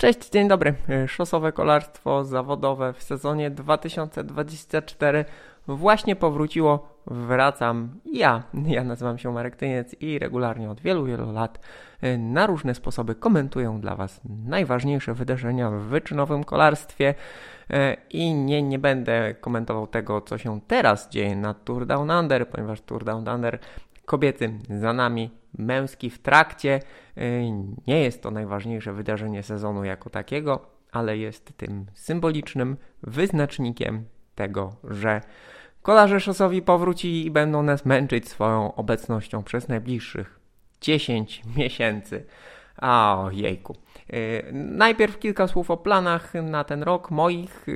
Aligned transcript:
Cześć, 0.00 0.30
dzień 0.30 0.48
dobry. 0.48 0.74
Szosowe 1.06 1.52
kolarstwo 1.52 2.24
zawodowe 2.24 2.92
w 2.92 3.02
sezonie 3.02 3.50
2024 3.50 5.24
właśnie 5.68 6.16
powróciło. 6.16 6.88
Wracam 7.06 8.00
ja. 8.12 8.42
Ja 8.66 8.84
nazywam 8.84 9.18
się 9.18 9.32
Marek 9.32 9.56
Tyniec 9.56 9.96
i 10.00 10.18
regularnie 10.18 10.70
od 10.70 10.80
wielu, 10.80 11.04
wielu 11.04 11.32
lat 11.32 11.60
na 12.18 12.46
różne 12.46 12.74
sposoby 12.74 13.14
komentuję 13.14 13.78
dla 13.80 13.96
Was 13.96 14.20
najważniejsze 14.46 15.14
wydarzenia 15.14 15.70
w 15.70 15.80
wyczynowym 15.80 16.44
kolarstwie 16.44 17.14
i 18.10 18.34
nie, 18.34 18.62
nie 18.62 18.78
będę 18.78 19.34
komentował 19.34 19.86
tego, 19.86 20.20
co 20.20 20.38
się 20.38 20.60
teraz 20.66 21.08
dzieje 21.08 21.36
na 21.36 21.54
Tour 21.54 21.86
Down 21.86 22.10
Under, 22.10 22.48
ponieważ 22.48 22.80
Tour 22.80 23.04
Down 23.04 23.28
Under 23.28 23.58
kobiety 24.10 24.52
za 24.80 24.92
nami, 24.92 25.30
męski 25.58 26.10
w 26.10 26.18
trakcie. 26.18 26.80
Y, 27.18 27.42
nie 27.86 28.00
jest 28.00 28.22
to 28.22 28.30
najważniejsze 28.30 28.92
wydarzenie 28.92 29.42
sezonu 29.42 29.84
jako 29.84 30.10
takiego, 30.10 30.66
ale 30.92 31.18
jest 31.18 31.56
tym 31.56 31.86
symbolicznym 31.94 32.76
wyznacznikiem 33.02 34.04
tego, 34.34 34.76
że 34.84 35.20
kolarze 35.82 36.20
szosowi 36.20 36.62
powrócili 36.62 37.26
i 37.26 37.30
będą 37.30 37.62
nas 37.62 37.86
męczyć 37.86 38.28
swoją 38.28 38.74
obecnością 38.74 39.42
przez 39.42 39.68
najbliższych 39.68 40.40
10 40.80 41.42
miesięcy. 41.56 42.24
O 42.82 43.30
jejku. 43.32 43.76
Yy, 44.08 44.52
najpierw 44.52 45.18
kilka 45.18 45.48
słów 45.48 45.70
o 45.70 45.76
planach 45.76 46.34
na 46.34 46.64
ten 46.64 46.82
rok 46.82 47.10
moich. 47.10 47.66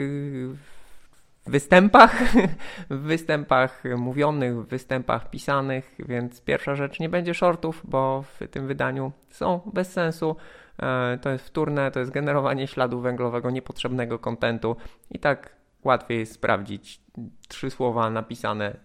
Yy, 1.47 1.53
występach, 1.53 2.23
w 2.91 2.98
występach 2.98 3.83
mówionych, 3.97 4.57
w 4.57 4.69
występach 4.69 5.30
pisanych, 5.30 5.95
więc 5.98 6.41
pierwsza 6.41 6.75
rzecz 6.75 7.01
nie 7.01 7.09
będzie 7.09 7.34
shortów, 7.34 7.83
bo 7.84 8.23
w 8.23 8.48
tym 8.51 8.67
wydaniu 8.67 9.12
są 9.30 9.61
bez 9.73 9.93
sensu. 9.93 10.37
E, 10.83 11.19
to 11.23 11.30
jest 11.30 11.47
wtórne, 11.47 11.91
to 11.91 12.01
jest 12.01 12.12
generowanie 12.12 12.67
śladu 12.67 13.01
węglowego, 13.01 13.51
niepotrzebnego 13.51 14.19
kontentu 14.19 14.77
i 15.11 15.19
tak 15.19 15.56
łatwiej 15.84 16.19
jest 16.19 16.33
sprawdzić 16.33 17.01
trzy 17.48 17.70
słowa 17.70 18.11
napisane 18.11 18.77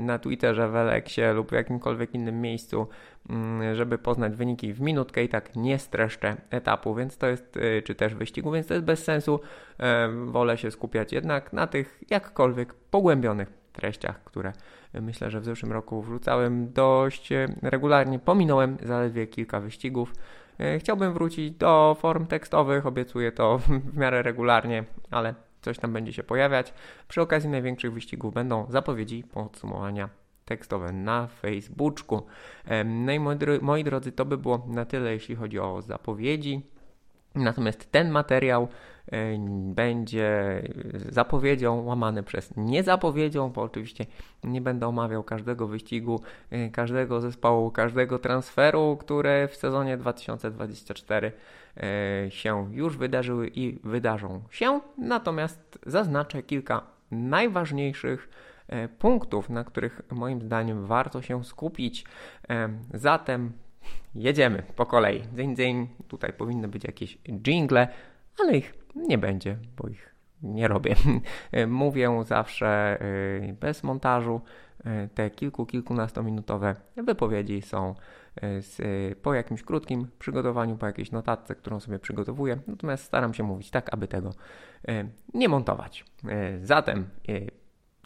na 0.00 0.18
Twitterze, 0.18 0.68
w 0.68 0.76
Eleksie 0.76 1.32
lub 1.32 1.50
w 1.50 1.52
jakimkolwiek 1.52 2.14
innym 2.14 2.40
miejscu, 2.40 2.86
mm, 3.30 3.74
żeby 3.74 3.98
poznać 3.98 4.36
wyniki 4.36 4.72
w 4.72 4.80
minutkę 4.80 5.24
i 5.24 5.28
tak 5.28 5.56
nie 5.56 5.78
streszczę 5.78 6.36
etapu, 6.50 6.94
więc 6.94 7.18
to 7.18 7.26
jest, 7.26 7.56
e, 7.56 7.82
czy 7.82 7.94
też 7.94 8.14
wyścigu, 8.14 8.50
więc 8.50 8.66
to 8.66 8.74
jest 8.74 8.86
bez 8.86 9.04
sensu. 9.04 9.40
E, 9.78 10.08
wolę 10.24 10.58
się 10.58 10.70
skupiać 10.70 11.12
jednak 11.12 11.52
na 11.52 11.66
tych 11.66 12.00
jakkolwiek 12.10 12.74
pogłębionych 12.74 13.52
treściach, 13.72 14.24
które 14.24 14.52
myślę, 14.94 15.30
że 15.30 15.40
w 15.40 15.44
zeszłym 15.44 15.72
roku 15.72 16.02
wrzucałem 16.02 16.72
dość 16.72 17.28
regularnie. 17.62 18.18
Pominąłem 18.18 18.76
zaledwie 18.82 19.26
kilka 19.26 19.60
wyścigów. 19.60 20.12
Chciałbym 20.78 21.12
wrócić 21.12 21.50
do 21.50 21.96
form 22.00 22.26
tekstowych, 22.26 22.86
obiecuję 22.86 23.32
to 23.32 23.58
w 23.92 23.96
miarę 23.96 24.22
regularnie, 24.22 24.84
ale 25.10 25.34
coś 25.64 25.78
tam 25.78 25.92
będzie 25.92 26.12
się 26.12 26.22
pojawiać. 26.22 26.74
Przy 27.08 27.20
okazji 27.20 27.50
największych 27.50 27.92
wyścigów 27.92 28.34
będą 28.34 28.66
zapowiedzi, 28.70 29.24
podsumowania 29.32 30.08
tekstowe 30.44 30.92
na 30.92 31.26
Facebooku. 31.26 32.22
No 32.84 33.12
i 33.12 33.20
moi, 33.60 33.84
drodzy, 33.84 34.12
to 34.12 34.24
by 34.24 34.38
było 34.38 34.66
na 34.68 34.84
tyle, 34.84 35.12
jeśli 35.12 35.36
chodzi 35.36 35.58
o 35.58 35.82
zapowiedzi. 35.82 36.73
Natomiast 37.34 37.92
ten 37.92 38.10
materiał 38.10 38.68
będzie 39.74 40.62
zapowiedzią 41.08 41.84
łamany 41.84 42.22
przez 42.22 42.56
niezapowiedzią, 42.56 43.50
bo 43.50 43.62
oczywiście 43.62 44.06
nie 44.44 44.60
będę 44.60 44.86
omawiał 44.86 45.24
każdego 45.24 45.66
wyścigu, 45.66 46.20
e, 46.50 46.70
każdego 46.70 47.20
zespołu, 47.20 47.70
każdego 47.70 48.18
transferu, 48.18 48.96
które 49.00 49.48
w 49.48 49.56
sezonie 49.56 49.96
2024 49.96 51.32
e, 51.76 52.30
się 52.30 52.68
już 52.72 52.96
wydarzyły 52.96 53.48
i 53.48 53.78
wydarzą 53.84 54.42
się. 54.50 54.80
Natomiast 54.98 55.78
zaznaczę 55.86 56.42
kilka 56.42 56.82
najważniejszych 57.10 58.28
e, 58.68 58.88
punktów, 58.88 59.50
na 59.50 59.64
których 59.64 60.00
moim 60.10 60.42
zdaniem 60.42 60.86
warto 60.86 61.22
się 61.22 61.44
skupić. 61.44 62.04
Zatem 62.94 63.52
jedziemy 64.14 64.62
po 64.76 64.86
kolei. 64.86 65.22
Dzień, 65.36 65.56
dzień. 65.56 65.88
Tutaj 66.08 66.32
powinny 66.32 66.68
być 66.68 66.84
jakieś 66.84 67.18
jingle, 67.28 67.88
ale 68.40 68.56
ich 68.56 68.74
nie 68.94 69.18
będzie, 69.18 69.56
bo 69.76 69.88
ich 69.88 70.14
nie 70.42 70.68
robię. 70.68 70.94
Mówię 71.66 72.24
zawsze 72.24 72.98
y, 73.02 73.56
bez 73.60 73.82
montażu. 73.82 74.40
Y, 74.80 75.08
te 75.08 75.30
kilku, 75.30 75.66
kilkunastominutowe 75.66 76.76
wypowiedzi 76.96 77.62
są 77.62 77.94
y, 78.44 78.62
z, 78.62 78.78
po 79.18 79.34
jakimś 79.34 79.62
krótkim 79.62 80.08
przygotowaniu, 80.18 80.76
po 80.76 80.86
jakiejś 80.86 81.10
notatce, 81.10 81.54
którą 81.54 81.80
sobie 81.80 81.98
przygotowuję. 81.98 82.58
Natomiast 82.66 83.04
staram 83.04 83.34
się 83.34 83.42
mówić 83.42 83.70
tak, 83.70 83.94
aby 83.94 84.08
tego 84.08 84.30
nie 85.34 85.48
montować. 85.48 86.04
Zatem 86.62 87.08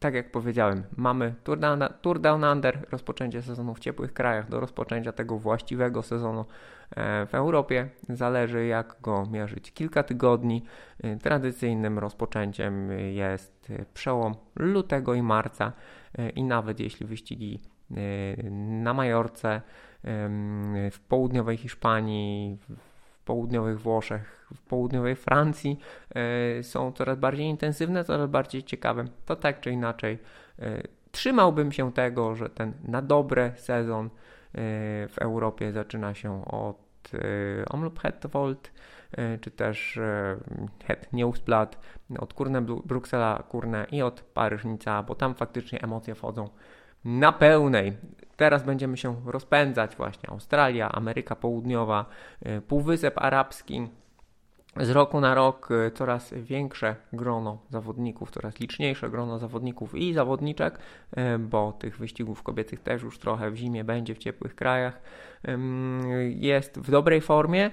tak 0.00 0.14
jak 0.14 0.30
powiedziałem, 0.30 0.82
mamy 0.96 1.34
Tour 1.44 1.58
Down, 1.58 1.80
Tour 2.02 2.20
Down 2.20 2.44
Under, 2.44 2.86
rozpoczęcie 2.90 3.42
sezonu 3.42 3.74
w 3.74 3.78
ciepłych 3.78 4.12
krajach 4.12 4.48
do 4.48 4.60
rozpoczęcia 4.60 5.12
tego 5.12 5.38
właściwego 5.38 6.02
sezonu 6.02 6.44
e, 6.90 7.26
w 7.26 7.34
Europie. 7.34 7.88
Zależy 8.08 8.66
jak 8.66 8.96
go 9.02 9.26
mierzyć. 9.30 9.72
Kilka 9.72 10.02
tygodni. 10.02 10.64
E, 11.02 11.16
tradycyjnym 11.16 11.98
rozpoczęciem 11.98 12.90
jest 13.12 13.72
przełom 13.94 14.34
lutego 14.56 15.14
i 15.14 15.22
marca 15.22 15.72
e, 16.18 16.30
i 16.30 16.44
nawet 16.44 16.80
jeśli 16.80 17.06
wyścigi 17.06 17.60
na 18.70 18.94
Majorce, 18.94 19.62
w 20.90 20.98
południowej 21.08 21.56
Hiszpanii, 21.56 22.58
południowych 23.28 23.80
Włoszech, 23.80 24.46
w 24.54 24.62
południowej 24.62 25.16
Francji 25.16 25.78
e, 26.14 26.62
są 26.62 26.92
coraz 26.92 27.18
bardziej 27.18 27.46
intensywne, 27.46 28.04
coraz 28.04 28.30
bardziej 28.30 28.62
ciekawe. 28.62 29.04
To 29.26 29.36
tak 29.36 29.60
czy 29.60 29.70
inaczej 29.70 30.18
e, 30.58 30.82
trzymałbym 31.12 31.72
się 31.72 31.92
tego, 31.92 32.34
że 32.34 32.48
ten 32.48 32.72
na 32.84 33.02
dobre 33.02 33.52
sezon 33.56 34.06
e, 34.06 34.10
w 35.08 35.18
Europie 35.18 35.72
zaczyna 35.72 36.14
się 36.14 36.44
od 36.44 36.88
Omloop 37.70 37.98
Hetwold, 37.98 38.72
czy 39.40 39.50
też 39.50 39.98
Het 40.84 41.12
Newsblad, 41.12 41.78
od 42.18 42.34
Kurne 42.34 42.62
Bruksela 42.62 43.42
Kurne 43.48 43.86
i 43.90 44.02
od 44.02 44.20
Paryżnica, 44.20 45.02
bo 45.02 45.14
tam 45.14 45.34
faktycznie 45.34 45.82
emocje 45.82 46.14
wchodzą 46.14 46.48
na 47.04 47.32
pełnej. 47.32 47.96
Teraz 48.38 48.62
będziemy 48.62 48.96
się 48.96 49.16
rozpędzać 49.26 49.96
właśnie 49.96 50.30
Australia, 50.30 50.92
Ameryka 50.92 51.36
Południowa, 51.36 52.06
y, 52.46 52.60
Półwysep 52.60 53.18
Arabski. 53.18 53.88
Z 54.76 54.90
roku 54.90 55.20
na 55.20 55.34
rok 55.34 55.70
y, 55.70 55.90
coraz 55.90 56.34
większe 56.34 56.96
grono 57.12 57.58
zawodników, 57.70 58.30
coraz 58.30 58.60
liczniejsze 58.60 59.10
grono 59.10 59.38
zawodników 59.38 59.94
i 59.94 60.14
zawodniczek, 60.14 60.78
y, 60.78 61.38
bo 61.38 61.72
tych 61.72 61.98
wyścigów 61.98 62.42
kobiecych 62.42 62.80
też 62.80 63.02
już 63.02 63.18
trochę 63.18 63.50
w 63.50 63.56
zimie 63.56 63.84
będzie 63.84 64.14
w 64.14 64.18
ciepłych 64.18 64.54
krajach. 64.54 65.00
Jest 66.28 66.78
w 66.78 66.90
dobrej 66.90 67.20
formie, 67.20 67.70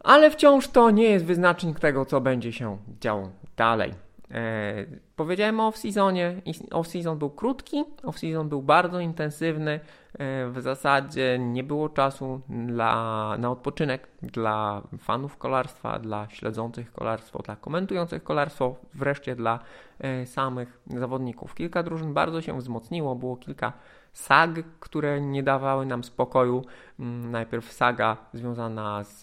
ale 0.00 0.30
wciąż 0.30 0.68
to 0.68 0.90
nie 0.90 1.04
jest 1.04 1.24
wyznacznik 1.24 1.80
tego, 1.80 2.04
co 2.04 2.20
będzie 2.20 2.52
się 2.52 2.78
działo 3.00 3.30
dalej. 3.56 3.94
E, 4.32 4.86
powiedziałem 5.16 5.60
o 5.60 5.68
off-seasonie. 5.68 6.42
Off-season 6.70 7.16
był 7.16 7.30
krótki, 7.30 7.84
off-season 8.02 8.48
był 8.48 8.62
bardzo 8.62 9.00
intensywny. 9.00 9.72
E, 9.72 10.48
w 10.48 10.60
zasadzie 10.60 11.38
nie 11.38 11.64
było 11.64 11.88
czasu 11.88 12.40
dla, 12.48 13.36
na 13.38 13.50
odpoczynek 13.50 14.08
dla 14.22 14.82
fanów 14.98 15.36
kolarstwa, 15.36 15.98
dla 15.98 16.28
śledzących 16.28 16.92
kolarstwo, 16.92 17.38
dla 17.38 17.56
komentujących 17.56 18.24
kolarstwo, 18.24 18.76
wreszcie 18.94 19.36
dla 19.36 19.58
e, 19.98 20.26
samych 20.26 20.80
zawodników. 20.86 21.54
Kilka 21.54 21.82
drużyn 21.82 22.14
bardzo 22.14 22.40
się 22.40 22.58
wzmocniło, 22.58 23.14
było 23.14 23.36
kilka 23.36 23.72
sag, 24.12 24.62
które 24.80 25.20
nie 25.20 25.42
dawały 25.42 25.86
nam 25.86 26.04
spokoju. 26.04 26.64
Mm, 27.00 27.30
najpierw 27.30 27.72
saga 27.72 28.16
związana 28.32 29.04
z, 29.04 29.20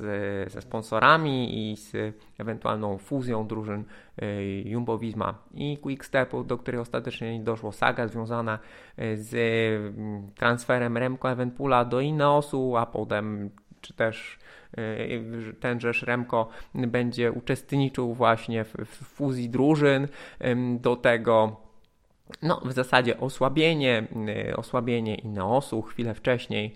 ze 0.51 0.61
sponsorami 0.61 1.71
i 1.71 1.77
z 1.77 2.15
ewentualną 2.37 2.97
fuzją 2.97 3.47
drużyn 3.47 3.83
y, 4.21 4.63
Jumbo 4.65 4.97
Visma 4.97 5.33
i 5.53 5.77
Quickstepu, 5.77 6.43
do 6.43 6.57
której 6.57 6.81
ostatecznie 6.81 7.39
nie 7.39 7.43
doszło. 7.43 7.71
Saga 7.71 8.07
związana 8.07 8.59
y, 8.99 9.17
z 9.17 9.35
mm, 9.97 10.31
transferem 10.35 10.97
Remco 10.97 11.31
Evenpula 11.31 11.85
do 11.85 11.99
Ineosu, 12.01 12.77
a 12.77 12.85
potem 12.85 13.49
czy 13.81 13.93
też 13.93 14.39
y, 14.77 15.55
tenżeż 15.59 16.03
Remco 16.03 16.49
będzie 16.75 17.31
uczestniczył 17.31 18.13
właśnie 18.13 18.63
w, 18.63 18.73
w 18.73 18.87
fuzji 18.87 19.49
drużyn. 19.49 20.07
Do 20.79 20.95
tego 20.95 21.68
no, 22.41 22.61
w 22.65 22.71
zasadzie 22.71 23.19
osłabienie, 23.19 24.07
y, 24.49 24.55
osłabienie 24.55 25.15
Ineosu 25.15 25.81
chwilę 25.81 26.13
wcześniej 26.13 26.75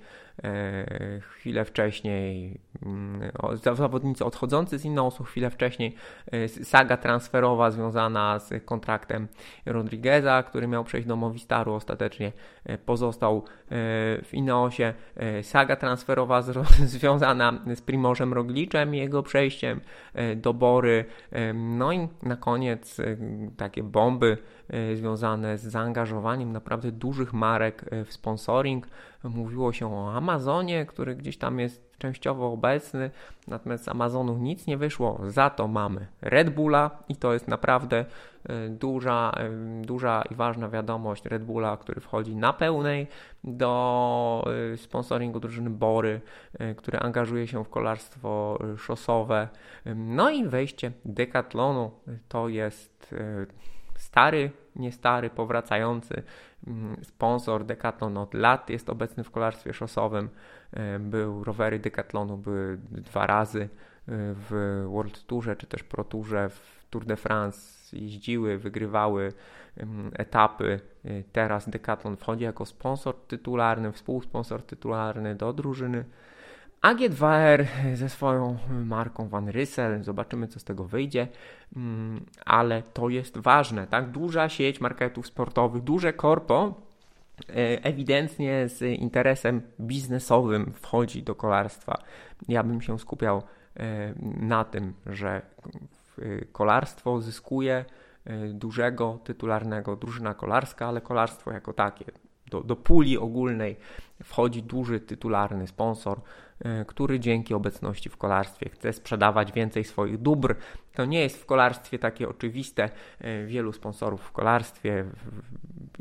chwilę 1.20 1.66
wcześniej, 1.66 2.60
mm, 2.86 3.32
zawodnicy 3.74 4.26
odchodzący 4.26 4.80
z 4.80 4.86
Innosu, 4.86 5.24
chwilę 5.24 5.50
wcześniej 5.50 5.96
saga 6.64 6.98
transferowa 6.98 7.72
związana 7.72 8.40
z 8.40 8.66
kontraktem 8.66 9.28
Rodrigueza, 9.66 10.44
który 10.44 10.68
miał 10.68 10.84
przejść 10.84 11.08
do 11.08 11.16
Movistaru, 11.16 11.74
ostatecznie 11.74 12.32
pozostał 12.86 13.46
w 14.24 14.30
Innosie, 14.34 14.94
saga 15.42 15.76
transferowa 15.76 16.42
związana 16.96 17.54
z 17.76 17.82
Primożem 17.82 18.34
Rogliczem 18.34 18.96
i 18.96 18.98
jego 18.98 19.24
przejściem, 19.24 19.82
dobory, 20.36 21.06
no 21.54 21.92
i 21.92 22.08
na 22.24 22.36
koniec 22.36 22.98
takie 23.58 23.84
bomby 23.84 24.38
związane 24.96 25.58
z 25.58 25.64
zaangażowaniem 25.64 26.52
naprawdę 26.52 26.92
dużych 26.92 27.34
marek 27.34 27.86
w 28.06 28.14
sponsoring. 28.14 28.88
Mówiło 29.24 29.74
się 29.74 29.94
o 29.94 30.14
Amazonie, 30.14 30.86
który 30.86 31.16
gdzieś 31.16 31.38
tam 31.38 31.60
jest 31.60 31.94
częściowo 32.04 32.52
obecny, 32.52 33.12
natomiast 33.48 33.84
z 33.84 33.88
Amazonu 33.88 34.38
nic 34.38 34.68
nie 34.68 34.78
wyszło. 34.78 35.20
Za 35.28 35.50
to 35.50 35.68
mamy 35.68 36.08
Red 36.22 36.50
Bulla 36.50 36.92
i 37.10 37.16
to 37.16 37.34
jest 37.34 37.48
naprawdę 37.48 38.06
e, 38.46 38.70
duża, 38.70 39.32
e, 39.38 39.50
duża 39.82 40.24
i 40.32 40.36
ważna 40.36 40.70
wiadomość 40.70 41.26
Red 41.26 41.44
Bulla, 41.44 41.78
który 41.78 42.02
wchodzi 42.02 42.36
na 42.36 42.54
pełnej 42.54 43.08
do 43.44 44.46
e, 44.74 44.78
sponsoringu 44.78 45.40
drużyny 45.40 45.70
Bory, 45.70 46.22
który 46.78 47.00
angażuje 47.00 47.48
się 47.48 47.64
w 47.64 47.70
kolarstwo 47.70 48.60
szosowe. 48.78 49.48
No 49.96 50.30
i 50.30 50.48
wejście 50.48 50.92
Decathlonu 51.06 51.92
to 52.28 52.50
jest 52.50 53.16
stary, 54.04 54.52
nie 54.76 54.92
stary, 54.92 55.30
powracający 55.30 56.24
mm, 56.68 56.98
sponsor 57.04 57.66
Decathlon 57.66 58.18
od 58.18 58.34
lat 58.34 58.70
jest 58.70 58.90
obecny 58.90 59.24
w 59.24 59.32
kolarstwie 59.32 59.74
szosowym. 59.74 60.30
E, 60.72 61.00
był 61.00 61.44
rowery 61.44 61.80
Decathlonu 61.80 62.38
były 62.38 62.78
dwa 62.92 63.28
razy 63.28 63.62
e, 63.62 63.70
w 64.50 64.84
World 64.90 65.26
Tourze 65.26 65.56
czy 65.56 65.68
też 65.68 65.84
Pro 65.84 66.04
Tourze 66.04 66.50
w 66.50 66.86
Tour 66.90 67.06
de 67.06 67.16
France 67.16 67.98
jeździły, 67.98 68.58
wygrywały 68.58 69.34
mm, 69.78 70.12
etapy. 70.14 70.80
E, 71.06 71.24
teraz 71.24 71.70
Decathlon 71.70 72.18
wchodzi 72.18 72.44
jako 72.44 72.66
sponsor 72.66 73.16
tytularny, 73.28 73.92
współsponsor 73.92 74.64
tytularny 74.64 75.36
do 75.36 75.54
drużyny 75.54 76.06
AG2R 76.84 77.66
ze 77.94 78.10
swoją 78.10 78.58
marką 78.86 79.28
Van 79.28 79.50
Ryssel, 79.50 80.04
zobaczymy 80.04 80.48
co 80.48 80.60
z 80.60 80.64
tego 80.64 80.84
wyjdzie, 80.84 81.28
mm, 81.76 82.26
ale 82.46 82.82
to 82.82 83.10
jest 83.10 83.38
ważne, 83.38 83.88
tak? 83.88 84.12
Duża 84.12 84.50
sieć 84.50 84.82
marketów 84.82 85.28
sportowych, 85.28 85.84
duże 85.84 86.14
korpo 86.14 86.82
e, 87.50 87.54
ewidentnie 87.84 88.68
z 88.70 88.82
interesem 88.82 89.62
biznesowym 89.80 90.74
wchodzi 90.74 91.24
do 91.24 91.36
kolarstwa. 91.36 92.04
Ja 92.48 92.64
bym 92.64 92.82
się 92.82 93.00
skupiał 93.00 93.44
e, 93.78 94.14
na 94.40 94.64
tym, 94.64 94.94
że 95.06 95.42
kolarstwo 96.52 97.22
zyskuje 97.22 97.86
e, 98.26 98.48
dużego 98.48 99.20
tytularnego 99.24 99.96
drużyna 99.96 100.34
kolarska, 100.34 100.88
ale 100.88 101.02
kolarstwo 101.02 101.52
jako 101.52 101.74
takie. 101.74 102.23
Do, 102.54 102.64
do 102.64 102.76
puli 102.76 103.18
ogólnej 103.18 103.76
wchodzi 104.24 104.64
duży 104.64 105.00
tytularny 105.00 105.68
sponsor, 105.68 106.20
E, 106.64 106.86
który 106.86 107.20
dzięki 107.20 107.54
obecności 107.54 108.10
w 108.10 108.18
kolarstwie 108.18 108.70
chce 108.70 108.94
sprzedawać 108.94 109.52
więcej 109.52 109.84
swoich 109.84 110.18
dóbr. 110.18 110.56
To 110.94 111.06
nie 111.06 111.20
jest 111.20 111.42
w 111.42 111.46
kolarstwie 111.46 112.00
takie 112.00 112.30
oczywiste. 112.30 112.90
E, 113.20 113.46
wielu 113.46 113.72
sponsorów 113.72 114.22
w 114.22 114.32
kolarstwie 114.32 115.06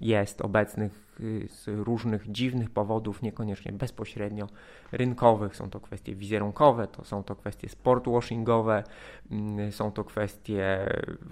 jest 0.02 0.40
obecnych 0.40 1.16
y, 1.20 1.48
z 1.48 1.68
różnych 1.68 2.32
dziwnych 2.32 2.70
powodów, 2.70 3.22
niekoniecznie 3.22 3.72
bezpośrednio 3.72 4.46
rynkowych. 4.92 5.56
Są 5.56 5.70
to 5.70 5.80
kwestie 5.80 6.14
wizerunkowe, 6.14 6.86
to 6.86 7.04
są 7.04 7.22
to 7.22 7.36
kwestie 7.36 7.68
sportwashingowe, 7.68 8.84
mm, 9.30 9.72
są 9.72 9.92
to 9.92 10.04
kwestie 10.04 10.78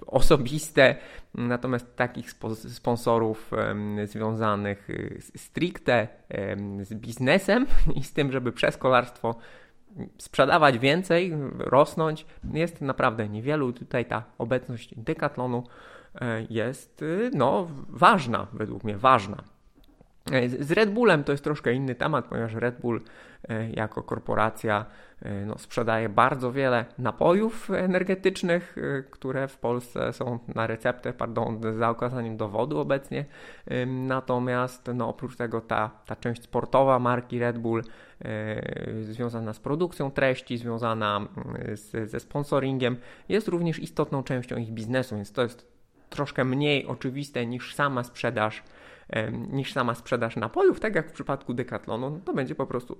osobiste. 0.07 0.95
Natomiast 1.35 1.95
takich 1.95 2.31
sponsorów 2.55 3.51
związanych 4.05 4.89
y, 4.89 5.19
stricte 5.35 6.07
z 6.81 6.93
biznesem 6.93 7.65
i 7.99 8.03
z 8.03 8.13
tym, 8.13 8.31
żeby 8.31 8.51
przez 8.51 8.77
kolarstwo 8.77 9.35
sprzedawać 10.17 10.79
więcej, 10.79 11.33
rosnąć, 11.57 12.25
jest 12.53 12.81
naprawdę 12.81 13.29
niewielu. 13.29 13.73
Tutaj 13.73 14.05
ta 14.05 14.23
obecność 14.37 14.93
Decathlonu 14.97 15.63
e, 15.63 16.00
jest 16.49 17.01
y, 17.01 17.31
no, 17.33 17.67
ważna, 17.89 18.47
według 18.53 18.83
mnie 18.83 18.97
ważna. 18.97 19.43
E, 20.31 20.49
z 20.49 20.71
Red 20.71 20.93
Bullem 20.93 21.23
to 21.23 21.31
jest 21.31 21.43
troszkę 21.43 21.73
inny 21.73 21.95
temat, 21.95 22.25
ponieważ 22.25 22.53
Red 22.53 22.79
Bull 22.81 23.01
e, 23.49 23.69
jako 23.69 24.03
korporacja 24.03 24.85
e, 25.21 25.45
no, 25.45 25.57
sprzedaje 25.57 26.09
bardzo 26.09 26.51
wiele 26.51 26.85
napojów 26.97 27.71
energetycznych, 27.71 28.75
które 29.11 29.47
w 29.47 29.57
Polsce 29.57 30.13
są 30.13 30.39
na 30.55 30.67
receptę, 30.67 31.13
pardon, 31.13 31.61
za 31.77 31.89
okazaniem 31.89 32.37
dowodu 32.37 32.79
obecnie. 32.79 33.25
Natomiast 33.87 34.89
no, 34.93 35.09
oprócz 35.09 35.35
tego 35.35 35.61
ta, 35.61 35.91
ta 36.05 36.15
część 36.15 36.43
sportowa 36.43 36.99
marki 36.99 37.39
Red 37.39 37.57
Bull 37.57 37.83
związana 39.01 39.53
z 39.53 39.59
produkcją 39.59 40.11
treści, 40.11 40.57
związana 40.57 41.27
z, 41.73 42.09
ze 42.09 42.19
sponsoringiem 42.19 42.97
jest 43.29 43.47
również 43.47 43.79
istotną 43.79 44.23
częścią 44.23 44.57
ich 44.57 44.71
biznesu, 44.71 45.15
więc 45.15 45.31
to 45.31 45.41
jest 45.41 45.70
troszkę 46.11 46.45
mniej 46.45 46.85
oczywiste 46.85 47.45
niż 47.45 47.75
sama 47.75 48.03
sprzedaż 48.03 48.63
niż 49.31 49.73
sama 49.73 49.95
sprzedaż 49.95 50.35
napojów, 50.35 50.79
tak 50.79 50.95
jak 50.95 51.09
w 51.09 51.13
przypadku 51.13 51.53
Decathlonu, 51.53 52.09
no 52.09 52.19
to 52.25 52.33
będzie 52.33 52.55
po 52.55 52.67
prostu 52.67 52.97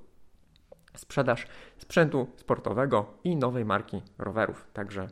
sprzedaż 0.95 1.47
sprzętu 1.77 2.27
sportowego 2.35 3.13
i 3.23 3.35
nowej 3.35 3.65
marki 3.65 4.01
rowerów. 4.17 4.67
Także 4.73 5.07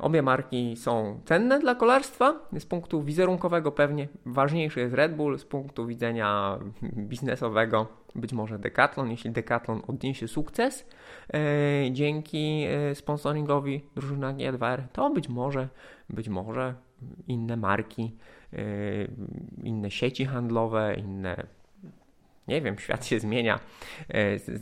obie 0.00 0.22
marki 0.22 0.76
są 0.76 1.20
cenne 1.24 1.58
dla 1.58 1.74
kolarstwa. 1.74 2.48
Z 2.58 2.66
punktu 2.66 3.02
wizerunkowego 3.02 3.72
pewnie 3.72 4.08
ważniejszy 4.26 4.80
jest 4.80 4.94
Red 4.94 5.16
Bull, 5.16 5.38
z 5.38 5.44
punktu 5.44 5.86
widzenia 5.86 6.58
biznesowego 6.82 7.86
być 8.14 8.32
może 8.32 8.58
Decathlon, 8.58 9.10
jeśli 9.10 9.30
Decathlon 9.30 9.82
odniesie 9.86 10.28
sukces 10.28 10.86
e, 11.34 11.38
dzięki 11.92 12.66
e, 12.68 12.94
sponsoringowi 12.94 13.84
drużyna 13.94 14.34
G2R, 14.34 14.82
to 14.92 15.10
być 15.10 15.28
może, 15.28 15.68
być 16.10 16.28
może 16.28 16.74
inne 17.28 17.56
marki 17.56 18.16
inne 19.62 19.90
sieci 19.90 20.24
handlowe, 20.24 20.94
inne 20.94 21.46
nie 22.48 22.60
wiem, 22.62 22.78
świat 22.78 23.06
się 23.06 23.20
zmienia 23.20 23.60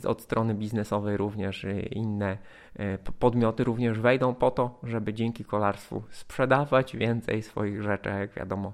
y, 0.03 0.07
od 0.07 0.21
strony 0.21 0.53
biznesowej 0.53 1.17
również 1.17 1.63
y, 1.63 1.79
inne 1.91 2.37
podmioty 3.19 3.63
również 3.63 3.99
wejdą 3.99 4.35
po 4.35 4.51
to, 4.51 4.79
żeby 4.83 5.13
dzięki 5.13 5.45
kolarstwu 5.45 6.03
sprzedawać 6.09 6.95
więcej 6.95 7.43
swoich 7.43 7.81
rzeczy. 7.81 8.09
Jak 8.09 8.33
wiadomo, 8.33 8.73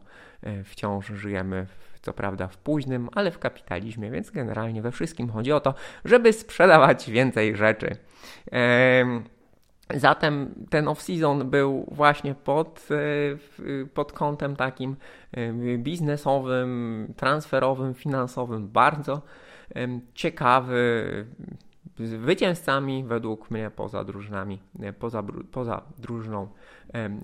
wciąż 0.64 1.08
żyjemy 1.08 1.68
co 2.02 2.14
prawda 2.14 2.48
w 2.48 2.58
późnym, 2.58 3.10
ale 3.16 3.32
w 3.32 3.40
kapitalizmie, 3.40 4.12
więc 4.12 4.32
generalnie 4.32 4.82
we 4.82 4.92
wszystkim 4.92 5.30
chodzi 5.30 5.52
o 5.52 5.60
to, 5.60 5.74
żeby 6.06 6.34
sprzedawać 6.34 7.12
więcej 7.12 7.56
rzeczy. 7.56 7.98
Zatem 9.96 10.66
ten 10.70 10.86
off-season 10.86 11.44
był 11.44 11.86
właśnie 11.92 12.36
pod, 12.36 12.88
e, 12.92 13.86
pod 13.86 14.12
kątem 14.12 14.56
takim 14.56 14.96
e, 15.32 15.78
biznesowym, 15.78 17.14
transferowym, 17.18 17.94
finansowym 17.94 18.68
bardzo 18.68 19.22
ciekawy. 20.14 21.26
Zwycięzcami 22.00 23.04
według 23.04 23.52
mnie 23.52 23.72
poza 23.76 24.04
drużynami, 24.04 24.60
e, 24.80 24.94
poza, 24.94 25.24
poza 25.52 25.82
drużyną 25.98 26.48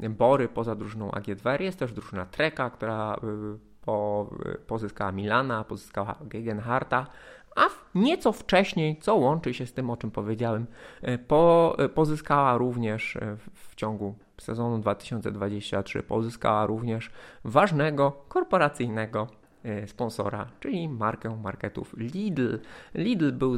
Bory, 0.10 0.48
poza 0.48 0.76
drużyną 0.76 1.10
AG2 1.10 1.62
jest 1.62 1.80
też 1.80 1.94
drużyna 1.94 2.26
Treka, 2.26 2.70
która 2.70 3.16
po, 3.86 4.30
pozyskała 4.68 5.12
Milana, 5.12 5.64
pozyskała 5.64 6.16
Gegenharta, 6.22 7.08
a 7.56 7.70
nieco 7.96 8.32
wcześniej, 8.32 8.98
co 9.02 9.16
łączy 9.16 9.54
się 9.54 9.66
z 9.66 9.74
tym, 9.74 9.90
o 9.90 9.98
czym 9.98 10.12
powiedziałem, 10.12 10.66
e, 11.02 11.18
po, 11.18 11.76
e, 11.80 11.90
pozyskała 11.90 12.58
również 12.58 13.16
e, 13.16 13.38
w 13.54 13.76
ciągu 13.76 14.16
sezonu 14.38 14.78
2023 14.78 16.04
pozyskała 16.04 16.66
również 16.66 17.12
ważnego 17.44 18.12
korporacyjnego 18.28 19.28
sponsora, 19.88 20.48
czyli 20.60 20.90
markę 20.90 21.38
marketów 21.44 21.94
Lidl. 21.98 22.60
Lidl 22.96 23.32
był 23.32 23.58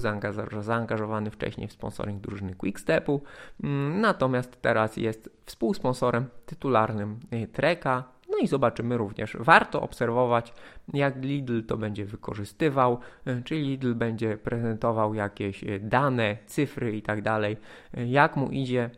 zaangażowany 0.62 1.32
wcześniej 1.32 1.68
w 1.68 1.72
sponsoring 1.72 2.22
drużyny 2.22 2.56
Quickstepu, 2.56 3.22
mm, 3.63 4.01
natomiast 4.01 4.62
teraz 4.62 4.98
jest 4.98 5.30
współsponsorem 5.46 6.25
tytularnym 6.46 7.20
Treka, 7.54 8.04
no 8.38 8.44
i 8.44 8.48
zobaczymy 8.48 8.98
również, 8.98 9.38
warto 9.39 9.82
obserwować, 9.82 10.53
jak 10.94 11.24
Lidl 11.24 11.63
to 11.63 11.77
będzie 11.77 12.06
wykorzystywał, 12.06 13.00
e, 13.25 13.41
czy 13.41 13.56
Lidl 13.56 13.94
będzie 13.94 14.38
prezentował 14.38 15.13
jakieś 15.13 15.63
e, 15.63 15.79
dane, 15.79 16.38
cyfry 16.46 16.98
i 16.98 17.01
tak 17.01 17.22
dalej, 17.22 17.58
e, 17.94 18.06
jak 18.06 18.36
mu 18.36 18.50
idzie 18.50 18.89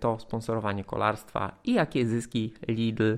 to 0.00 0.18
sponsorowanie 0.18 0.84
kolarstwa 0.84 1.52
i 1.64 1.74
jakie 1.74 2.06
zyski 2.06 2.54
Lidl 2.68 3.16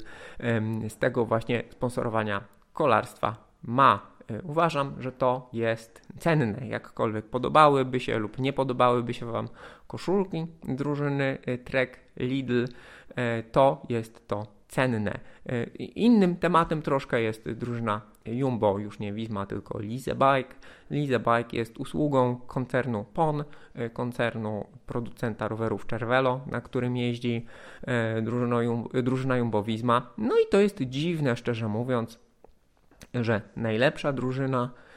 z 0.89 0.97
tego 0.99 1.25
właśnie 1.25 1.63
sponsorowania 1.71 2.41
kolarstwa 2.73 3.37
ma. 3.63 4.19
Uważam, 4.43 5.03
że 5.03 5.13
to 5.13 5.49
jest 5.53 6.01
cenne. 6.19 6.69
Jakkolwiek 6.69 7.25
podobałyby 7.27 8.01
się 8.01 8.19
lub 8.19 8.39
nie 8.39 8.53
podobałyby 8.53 9.15
się 9.15 9.27
Wam 9.27 9.49
koszulki 9.87 10.47
drużyny 10.65 11.39
Trek 11.65 12.01
Lidl, 12.17 12.65
to 13.53 13.83
jest 13.89 14.29
to 14.29 14.58
cenne. 14.69 15.21
Innym 15.79 16.37
tematem 16.37 16.83
troszkę 16.83 17.21
jest 17.21 17.51
drużyna 17.51 18.01
Jumbo, 18.33 18.79
już 18.79 18.99
nie 18.99 19.13
Wisma, 19.13 19.47
tylko 19.47 19.81
Lise 19.81 20.15
Bike. 20.15 20.55
Lise 20.91 21.19
Bike 21.19 21.57
jest 21.57 21.79
usługą 21.79 22.37
koncernu 22.37 23.05
PON, 23.15 23.45
e, 23.75 23.91
koncernu 23.91 24.67
producenta 24.87 25.49
rowerów 25.49 25.87
Cervelo, 25.87 26.41
na 26.47 26.61
którym 26.61 26.97
jeździ 26.97 27.47
e, 27.83 28.23
drużyna, 28.23 28.57
drużyna 29.03 29.37
Jumbo 29.37 29.63
Wisma. 29.63 30.11
No 30.19 30.35
i 30.39 30.47
to 30.51 30.61
jest 30.61 30.83
dziwne, 30.83 31.37
szczerze 31.37 31.69
mówiąc, 31.69 32.19
że 33.15 33.43
najlepsza 33.57 34.13
drużyna 34.13 34.71
e, 34.75 34.88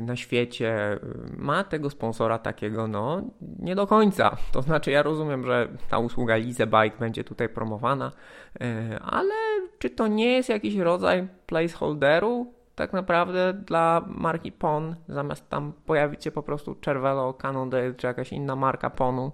na 0.00 0.16
świecie 0.16 0.98
ma 1.36 1.64
tego 1.64 1.90
sponsora 1.90 2.38
takiego, 2.38 2.88
no 2.88 3.22
nie 3.58 3.74
do 3.74 3.86
końca. 3.86 4.36
To 4.52 4.62
znaczy, 4.62 4.90
ja 4.90 5.02
rozumiem, 5.02 5.46
że 5.46 5.68
ta 5.88 5.98
usługa 5.98 6.36
Lise 6.36 6.66
Bike 6.66 6.98
będzie 6.98 7.24
tutaj 7.24 7.48
promowana, 7.48 8.12
ale 9.00 9.34
czy 9.78 9.90
to 9.90 10.06
nie 10.06 10.32
jest 10.32 10.48
jakiś 10.48 10.76
rodzaj 10.76 11.28
placeholderu 11.46 12.52
tak 12.74 12.92
naprawdę 12.92 13.52
dla 13.52 14.04
marki 14.06 14.52
PON, 14.52 14.96
zamiast 15.08 15.48
tam 15.48 15.72
pojawić 15.86 16.24
się 16.24 16.30
po 16.30 16.42
prostu 16.42 16.74
Cervelo, 16.84 17.34
Cannondale 17.34 17.94
czy 17.94 18.06
jakaś 18.06 18.32
inna 18.32 18.56
marka 18.56 18.90
PONu, 18.90 19.32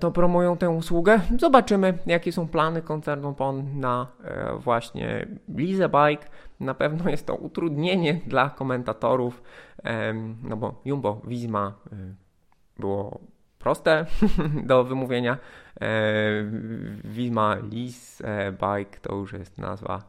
to 0.00 0.10
promują 0.10 0.56
tę 0.56 0.70
usługę. 0.70 1.20
Zobaczymy, 1.38 1.98
jakie 2.06 2.32
są 2.32 2.48
plany 2.48 2.82
koncernu 2.82 3.34
PON 3.34 3.80
na 3.80 4.06
e, 4.24 4.58
właśnie 4.58 5.26
Lise 5.48 5.88
Bike. 5.88 6.26
Na 6.60 6.74
pewno 6.74 7.10
jest 7.10 7.26
to 7.26 7.34
utrudnienie 7.34 8.20
dla 8.26 8.50
komentatorów, 8.50 9.42
no 10.42 10.56
bo 10.56 10.80
Jumbo 10.84 11.20
Visma 11.24 11.74
e, 11.92 11.96
było 12.78 13.20
proste 13.58 14.06
do 14.70 14.84
wymówienia. 14.84 15.38
Visma 17.04 17.56
Lise 17.70 18.52
Bike 18.52 19.00
to 19.00 19.14
już 19.14 19.32
jest 19.32 19.58
nazwa 19.58 20.02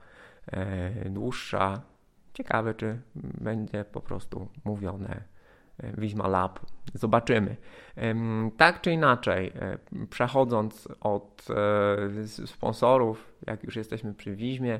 E, 0.52 1.10
dłuższa. 1.10 1.82
Ciekawe, 2.34 2.74
czy 2.74 3.02
będzie 3.16 3.86
po 3.86 4.02
prostu 4.02 4.48
mówione 4.66 5.24
e, 5.84 6.02
Wisma 6.02 6.28
Lab. 6.28 6.60
Zobaczymy. 6.94 7.56
Tak 8.58 8.82
czy 8.82 8.92
inaczej, 8.92 9.52
e, 9.56 9.78
przechodząc 10.10 10.88
od 11.02 11.48
sponsorów, 12.46 13.34
jak 13.48 13.64
już 13.64 13.76
jesteśmy 13.76 14.14
przy 14.14 14.36
Wizmie, 14.36 14.80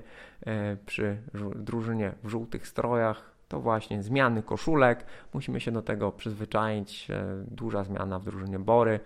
przy 0.86 1.18
drużynie 1.56 2.12
w 2.24 2.30
żółtych 2.30 2.68
strojach, 2.68 3.32
to 3.48 3.60
właśnie 3.60 4.04
zmiany 4.04 4.44
koszulek. 4.44 5.06
Musimy 5.34 5.60
się 5.60 5.72
do 5.72 5.82
tego 5.82 6.12
przyzwyczaić. 6.12 7.08
Duża 7.48 7.84
zmiana 7.84 8.20
w 8.20 8.24
drużynie 8.24 8.60
Bory 8.60 9.00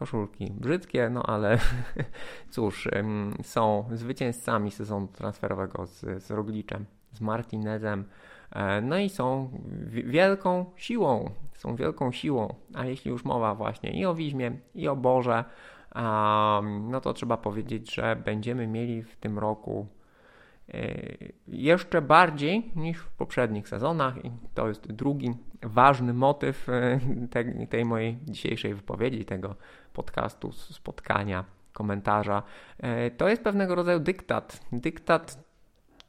koszulki 0.00 0.52
brzydkie, 0.52 1.10
no 1.10 1.22
ale 1.22 1.58
cóż, 2.50 2.88
są 3.42 3.88
zwycięzcami 3.92 4.70
sezonu 4.70 5.06
transferowego 5.06 5.86
z, 5.86 6.22
z 6.22 6.30
Rogliczem, 6.30 6.84
z 7.12 7.20
Martinezem, 7.20 8.00
e, 8.00 8.04
no 8.82 8.98
i 8.98 9.08
są 9.08 9.50
wielką 9.86 10.64
siłą, 10.76 11.30
są 11.54 11.76
wielką 11.76 12.12
siłą, 12.12 12.54
a 12.74 12.84
jeśli 12.84 13.10
już 13.10 13.24
mowa 13.24 13.54
właśnie 13.54 13.90
i 13.90 14.06
o 14.06 14.14
Wiźmie, 14.14 14.52
i 14.74 14.88
o 14.88 14.96
Boże, 14.96 15.44
no 16.88 17.00
to 17.00 17.12
trzeba 17.12 17.36
powiedzieć, 17.36 17.94
że 17.94 18.16
będziemy 18.24 18.66
mieli 18.66 19.02
w 19.02 19.16
tym 19.16 19.38
roku 19.38 19.86
e, 20.74 20.94
jeszcze 21.48 22.02
bardziej 22.02 22.70
niż 22.76 22.98
w 22.98 23.10
poprzednich 23.10 23.68
sezonach 23.68 24.24
i 24.24 24.30
to 24.54 24.68
jest 24.68 24.92
drugi 24.92 25.34
ważny 25.62 26.14
motyw 26.14 26.68
e, 26.68 27.00
tej, 27.30 27.68
tej 27.68 27.84
mojej 27.84 28.18
dzisiejszej 28.26 28.74
wypowiedzi, 28.74 29.24
tego 29.24 29.54
podcastu, 29.92 30.52
spotkania, 30.52 31.44
komentarza. 31.72 32.42
E, 32.78 33.10
to 33.10 33.28
jest 33.28 33.42
pewnego 33.42 33.74
rodzaju 33.74 34.00
dyktat. 34.00 34.60
Dyktat 34.72 35.44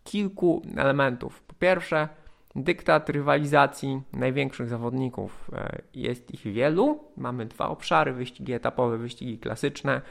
kilku 0.04 0.62
elementów. 0.78 1.44
Po 1.44 1.54
pierwsze, 1.54 2.10
dyktat 2.56 3.10
rywalizacji 3.10 4.02
największych 4.14 4.70
zawodników. 4.70 5.52
E, 5.54 5.82
jest 5.94 6.34
ich 6.34 6.42
wielu. 6.42 7.00
Mamy 7.18 7.46
dwa 7.46 7.70
obszary: 7.70 8.14
wyścigi 8.14 8.54
etapowe, 8.54 8.98
wyścigi 8.98 9.40
klasyczne. 9.40 10.02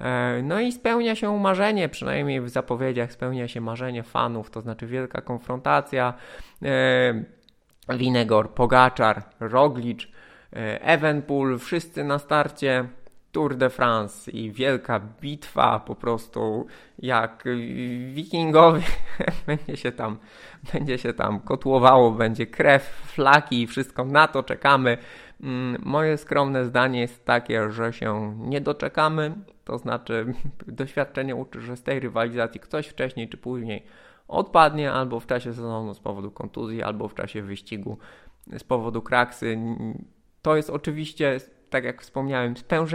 E, 0.00 0.40
no 0.42 0.60
i 0.60 0.72
spełnia 0.72 1.14
się 1.14 1.38
marzenie, 1.38 1.88
przynajmniej 1.88 2.40
w 2.40 2.48
zapowiedziach 2.48 3.12
spełnia 3.12 3.48
się 3.48 3.60
marzenie 3.60 4.02
fanów, 4.02 4.50
to 4.50 4.60
znaczy 4.60 4.86
wielka 4.86 5.20
konfrontacja. 5.20 6.14
Winegor, 7.88 8.50
Pogaczar, 8.50 9.22
Roglicz, 9.40 10.12
Evenpool, 10.80 11.58
wszyscy 11.58 12.04
na 12.04 12.18
starcie 12.18 12.88
Tour 13.34 13.56
de 13.56 13.70
France 13.70 14.30
i 14.30 14.52
wielka 14.52 15.00
bitwa 15.20 15.80
po 15.80 15.94
prostu 15.94 16.66
jak 16.98 17.44
wikingowie 18.12 18.82
będzie 19.46 19.76
się 19.76 19.92
tam 19.92 20.18
będzie 20.72 20.98
się 20.98 21.12
tam 21.12 21.40
kotłowało, 21.40 22.10
będzie 22.10 22.46
krew, 22.46 22.82
flaki 22.82 23.62
i 23.62 23.66
wszystko 23.66 24.04
na 24.04 24.28
to 24.28 24.42
czekamy. 24.42 24.98
Mm, 25.40 25.82
moje 25.84 26.16
skromne 26.16 26.64
zdanie 26.64 27.00
jest 27.00 27.24
takie, 27.24 27.70
że 27.70 27.92
się 27.92 28.36
nie 28.38 28.60
doczekamy, 28.60 29.34
to 29.64 29.78
znaczy 29.78 30.26
doświadczenie 30.66 31.36
uczy, 31.36 31.60
że 31.60 31.76
z 31.76 31.82
tej 31.82 32.00
rywalizacji 32.00 32.60
ktoś 32.60 32.86
wcześniej 32.86 33.28
czy 33.28 33.36
później 33.36 33.82
odpadnie 34.28 34.92
albo 34.92 35.20
w 35.20 35.26
czasie 35.26 35.54
sezonu 35.54 35.94
z 35.94 36.00
powodu 36.00 36.30
kontuzji, 36.30 36.82
albo 36.82 37.08
w 37.08 37.14
czasie 37.14 37.42
wyścigu 37.42 37.98
z 38.58 38.64
powodu 38.64 39.02
kraksy. 39.02 39.58
To 40.42 40.56
jest 40.56 40.70
oczywiście 40.70 41.40
tak 41.74 41.84
jak 41.84 42.02
wspomniałem, 42.02 42.54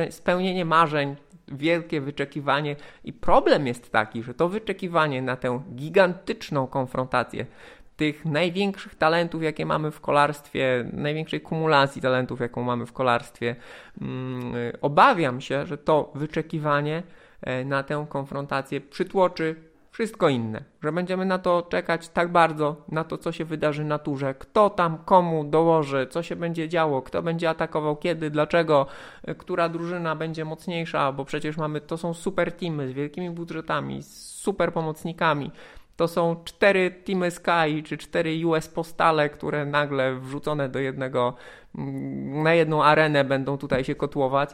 spełnienie 0.09 0.65
marzeń, 0.65 1.15
wielkie 1.47 2.01
wyczekiwanie 2.01 2.75
i 3.03 3.13
problem 3.13 3.67
jest 3.67 3.91
taki, 3.91 4.23
że 4.23 4.33
to 4.33 4.49
wyczekiwanie 4.49 5.21
na 5.21 5.35
tę 5.35 5.61
gigantyczną 5.75 6.67
konfrontację 6.67 7.45
tych 7.95 8.25
największych 8.25 8.95
talentów, 8.95 9.43
jakie 9.43 9.65
mamy 9.65 9.91
w 9.91 10.01
kolarstwie, 10.01 10.85
największej 10.93 11.41
kumulacji 11.41 12.01
talentów, 12.01 12.39
jaką 12.39 12.63
mamy 12.63 12.85
w 12.85 12.93
kolarstwie, 12.93 13.55
mm, 14.01 14.53
obawiam 14.81 15.41
się, 15.41 15.65
że 15.65 15.77
to 15.77 16.11
wyczekiwanie 16.15 17.03
e, 17.41 17.65
na 17.65 17.83
tę 17.83 18.05
konfrontację 18.09 18.81
przytłoczy 18.81 19.55
wszystko 19.99 20.29
inne, 20.29 20.63
że 20.83 20.91
będziemy 20.91 21.25
na 21.25 21.39
to 21.39 21.61
czekać 21.61 22.09
tak 22.09 22.31
bardzo, 22.31 22.75
na 22.91 23.03
to, 23.03 23.17
co 23.17 23.31
się 23.31 23.45
wydarzy 23.45 23.83
naturze, 23.83 24.33
kto 24.33 24.69
tam 24.69 24.97
komu 24.97 25.43
dołoży, 25.43 26.07
co 26.09 26.23
się 26.23 26.35
będzie 26.35 26.69
działo, 26.69 27.01
kto 27.01 27.21
będzie 27.21 27.49
atakował 27.49 27.95
kiedy, 27.95 28.29
dlaczego, 28.29 28.85
e, 29.23 29.35
która 29.35 29.69
drużyna 29.69 30.15
będzie 30.15 30.45
mocniejsza, 30.45 31.11
bo 31.11 31.25
przecież 31.25 31.57
mamy, 31.57 31.81
to 31.81 31.97
są 31.97 32.13
super 32.13 32.51
teamy 32.51 32.87
z 32.87 32.91
wielkimi 32.91 33.29
budżetami, 33.29 34.03
z 34.03 34.35
super 34.35 34.73
pomocnikami, 34.73 35.51
to 35.99 36.07
są 36.07 36.35
cztery 36.45 36.91
Teamy 36.91 37.31
Sky 37.31 37.83
czy 37.85 37.97
cztery 37.97 38.47
US 38.47 38.67
Postale, 38.67 39.29
które 39.29 39.65
nagle 39.65 40.15
wrzucone 40.15 40.69
do 40.69 40.79
jednego, 40.79 41.35
mm, 41.75 42.43
na 42.43 42.53
jedną 42.53 42.83
arenę 42.83 43.23
będą 43.23 43.57
tutaj 43.57 43.83
się 43.83 43.95
kotłować. 43.95 44.49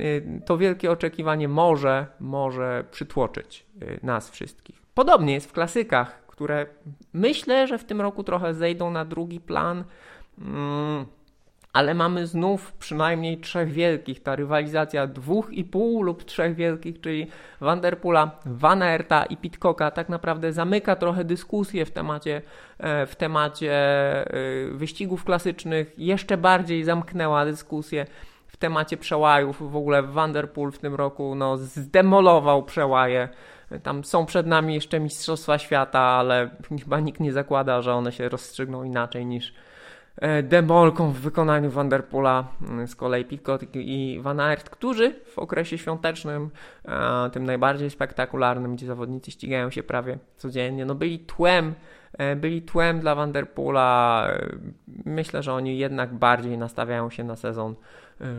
Y, 0.00 0.42
to 0.46 0.58
wielkie 0.58 0.90
oczekiwanie 0.90 1.48
może, 1.48 2.06
może 2.20 2.84
przytłoczyć 2.90 3.66
y, 3.82 4.00
nas 4.02 4.30
wszystkich. 4.30 4.82
Podobnie 4.94 5.34
jest 5.34 5.48
w 5.48 5.52
klasykach, 5.52 6.26
które 6.26 6.66
myślę, 7.12 7.66
że 7.66 7.78
w 7.78 7.84
tym 7.84 8.00
roku 8.00 8.24
trochę 8.24 8.54
zejdą 8.54 8.90
na 8.90 9.04
drugi 9.04 9.40
plan. 9.40 9.84
Mm, 10.38 11.06
ale 11.78 11.94
mamy 11.94 12.26
znów 12.26 12.72
przynajmniej 12.72 13.38
trzech 13.38 13.72
wielkich. 13.72 14.22
Ta 14.22 14.36
rywalizacja 14.36 15.06
dwóch 15.06 15.52
i 15.52 15.64
pół 15.64 16.02
lub 16.02 16.24
trzech 16.24 16.54
wielkich, 16.54 17.00
czyli 17.00 17.26
Vanderpoola, 17.60 18.30
Van 18.46 18.82
Aerta 18.82 19.24
i 19.24 19.36
Pitcocka 19.36 19.90
tak 19.90 20.08
naprawdę 20.08 20.52
zamyka 20.52 20.96
trochę 20.96 21.24
dyskusję 21.24 21.86
w 21.86 21.90
temacie, 21.90 22.42
e, 22.78 23.06
w 23.06 23.16
temacie 23.16 23.72
e, 23.72 24.24
wyścigów 24.70 25.24
klasycznych. 25.24 25.98
Jeszcze 25.98 26.36
bardziej 26.36 26.84
zamknęła 26.84 27.44
dyskusję 27.44 28.06
w 28.46 28.56
temacie 28.56 28.96
przełajów. 28.96 29.72
W 29.72 29.76
ogóle 29.76 30.02
Vanderpool 30.02 30.72
w 30.72 30.78
tym 30.78 30.94
roku 30.94 31.34
no, 31.34 31.56
zdemolował 31.56 32.62
przełaje. 32.62 33.28
Tam 33.82 34.04
są 34.04 34.26
przed 34.26 34.46
nami 34.46 34.74
jeszcze 34.74 35.00
Mistrzostwa 35.00 35.58
Świata, 35.58 36.00
ale 36.00 36.50
chyba 36.80 37.00
nikt 37.00 37.20
nie 37.20 37.32
zakłada, 37.32 37.82
że 37.82 37.94
one 37.94 38.12
się 38.12 38.28
rozstrzygną 38.28 38.84
inaczej 38.84 39.26
niż 39.26 39.54
demolką 40.42 41.12
w 41.12 41.16
wykonaniu 41.16 41.70
Vanderpoola, 41.70 42.48
mm, 42.62 42.88
z 42.88 42.96
kolei 42.96 43.24
Pitcock 43.24 43.64
i 43.74 44.20
Van 44.22 44.40
Aert, 44.40 44.70
którzy 44.70 45.20
w 45.24 45.38
okresie 45.38 45.78
świątecznym, 45.78 46.50
e, 46.84 47.30
tym 47.30 47.44
najbardziej 47.44 47.90
spektakularnym, 47.90 48.76
gdzie 48.76 48.86
zawodnicy 48.86 49.30
ścigają 49.30 49.70
się 49.70 49.82
prawie 49.82 50.18
codziennie, 50.36 50.86
no 50.86 50.94
byli 50.94 51.18
tłem, 51.18 51.74
e, 52.12 52.36
byli 52.36 52.62
tłem 52.62 53.00
dla 53.00 53.14
Vanderpoola. 53.14 54.28
Myślę, 55.04 55.42
że 55.42 55.52
oni 55.52 55.78
jednak 55.78 56.14
bardziej 56.14 56.58
nastawiają 56.58 57.10
się 57.10 57.24
na 57.24 57.36
sezon 57.36 57.74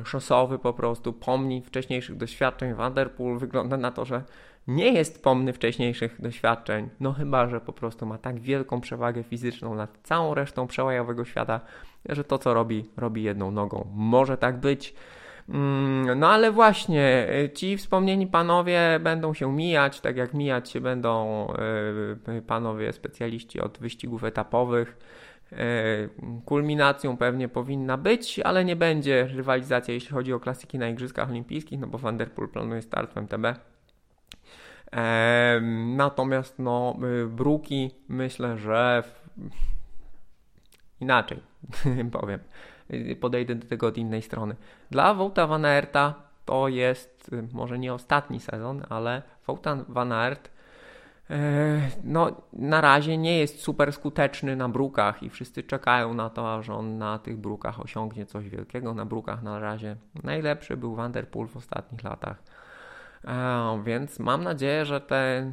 szosowy 0.05 0.59
po 0.59 0.74
prostu, 0.74 1.13
pomni 1.13 1.62
wcześniejszych 1.62 2.17
doświadczeń. 2.17 2.74
Vanderpool 2.74 3.38
wygląda 3.38 3.77
na 3.77 3.91
to, 3.91 4.05
że 4.05 4.24
nie 4.70 4.94
jest 4.94 5.24
pomny 5.24 5.54
wcześniejszych 5.54 6.22
doświadczeń, 6.22 6.90
no 7.00 7.14
chyba, 7.14 7.48
że 7.48 7.62
po 7.62 7.74
prostu 7.74 8.06
ma 8.06 8.18
tak 8.18 8.40
wielką 8.40 8.82
przewagę 8.82 9.24
fizyczną 9.24 9.76
nad 9.76 9.98
całą 10.04 10.34
resztą 10.34 10.68
przełajowego 10.68 11.26
świata, 11.26 11.60
że 12.10 12.24
to 12.24 12.38
co 12.38 12.54
robi, 12.54 12.90
robi 12.98 13.24
jedną 13.24 13.52
nogą. 13.52 13.88
Może 13.94 14.38
tak 14.38 14.60
być. 14.60 14.94
Mm, 15.50 16.20
no 16.20 16.30
ale 16.30 16.52
właśnie, 16.52 17.28
ci 17.54 17.78
wspomnieni 17.78 18.28
panowie 18.28 19.00
będą 19.04 19.34
się 19.34 19.54
mijać, 19.54 20.02
tak 20.02 20.18
jak 20.18 20.34
mijać 20.34 20.70
się 20.70 20.82
będą 20.82 21.48
y, 22.38 22.42
panowie 22.42 22.94
specjaliści 22.94 23.62
od 23.62 23.80
wyścigów 23.80 24.24
etapowych. 24.24 24.98
Y, 25.52 25.56
kulminacją 26.46 27.18
pewnie 27.18 27.48
powinna 27.48 27.98
być, 27.98 28.40
ale 28.40 28.66
nie 28.66 28.76
będzie 28.76 29.28
rywalizacja, 29.36 29.94
jeśli 29.94 30.10
chodzi 30.10 30.34
o 30.34 30.40
klasyki 30.40 30.80
na 30.80 30.90
Igrzyskach 30.90 31.30
Olimpijskich, 31.30 31.80
no 31.80 31.88
bo 31.88 31.98
Van 31.98 32.18
Der 32.18 32.32
Poel 32.32 32.50
planuje 32.50 32.82
start 32.82 33.14
w 33.14 33.18
MTB. 33.18 33.70
Natomiast 35.86 36.60
no, 36.60 36.96
y, 37.24 37.27
Bruki 37.27 37.91
myślę, 38.08 38.58
że 38.58 39.03
inaczej 41.00 41.39
powiem. 42.12 42.39
Podejdę 43.19 43.55
do 43.55 43.67
tego 43.67 43.88
od 43.88 43.98
innej 43.98 44.22
strony. 44.22 44.55
Dla 44.91 45.13
Wouta 45.13 45.48
Van 45.48 45.65
Aerta 45.65 46.13
to 46.46 46.67
jest 46.67 47.34
y, 47.34 47.48
może 47.53 47.79
nie 47.79 47.93
ostatni 47.93 48.39
sezon, 48.39 48.84
ale 48.89 49.22
Wouta 49.48 49.77
Van 49.88 50.12
Aert 50.12 50.50
e, 51.29 51.81
no, 52.03 52.41
na 52.53 52.81
razie 52.81 53.17
nie 53.17 53.39
jest 53.39 53.62
super 53.62 53.93
skuteczny 53.93 54.55
na 54.55 54.69
brukach 54.69 55.24
i 55.24 55.29
wszyscy 55.29 55.63
czekają 55.63 56.13
na 56.13 56.29
to, 56.29 56.55
aż 56.55 56.69
on 56.69 56.98
na 56.98 57.19
tych 57.19 57.38
brukach 57.38 57.79
osiągnie 57.79 58.25
coś 58.25 58.50
wielkiego. 58.50 58.93
Na 58.93 59.05
brukach 59.05 59.43
na 59.43 59.60
razie 59.60 59.96
najlepszy 60.24 60.77
był 60.77 60.96
Van 60.96 61.12
Der 61.12 61.27
Poel 61.27 61.48
w 61.48 61.58
ostatnich 61.58 62.03
latach. 62.03 62.43
E, 63.26 63.82
więc 63.84 64.20
mam 64.20 64.44
nadzieję, 64.44 64.86
że 64.86 65.02
te 65.02 65.52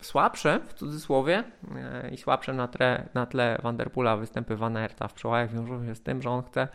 słabsze 0.00 0.60
w 0.68 0.74
cudzysłowie 0.74 1.44
e, 1.74 2.10
i 2.10 2.16
słabsze 2.16 2.52
na 2.52 2.68
tle, 2.68 3.08
na 3.14 3.26
tle 3.26 3.58
Vanderpoola 3.62 4.16
występy 4.16 4.56
Van 4.56 4.76
Aerta 4.76 5.08
w 5.08 5.14
przełajach 5.14 5.52
wiążą 5.54 5.86
się 5.86 5.94
z 5.94 6.02
tym, 6.02 6.22
że 6.22 6.30
on 6.30 6.42
chce 6.42 6.68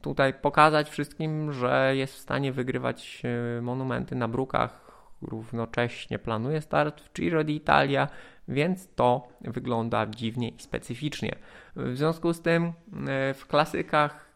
tutaj 0.00 0.34
pokazać 0.34 0.90
wszystkim, 0.90 1.52
że 1.52 1.92
jest 1.96 2.14
w 2.14 2.18
stanie 2.18 2.52
wygrywać 2.52 3.22
e, 3.58 3.62
monumenty 3.62 4.14
na 4.14 4.28
brukach. 4.28 4.84
Równocześnie 5.22 6.18
planuje 6.18 6.60
start 6.60 7.00
w 7.00 7.12
Giro 7.12 7.44
d'Italia, 7.44 8.06
więc 8.48 8.88
to 8.94 9.28
wygląda 9.40 10.06
dziwnie 10.06 10.48
i 10.48 10.60
specyficznie. 10.60 11.36
W 11.76 11.96
związku 11.96 12.32
z 12.32 12.42
tym 12.42 12.72
w 13.34 13.46
klasykach 13.48 14.33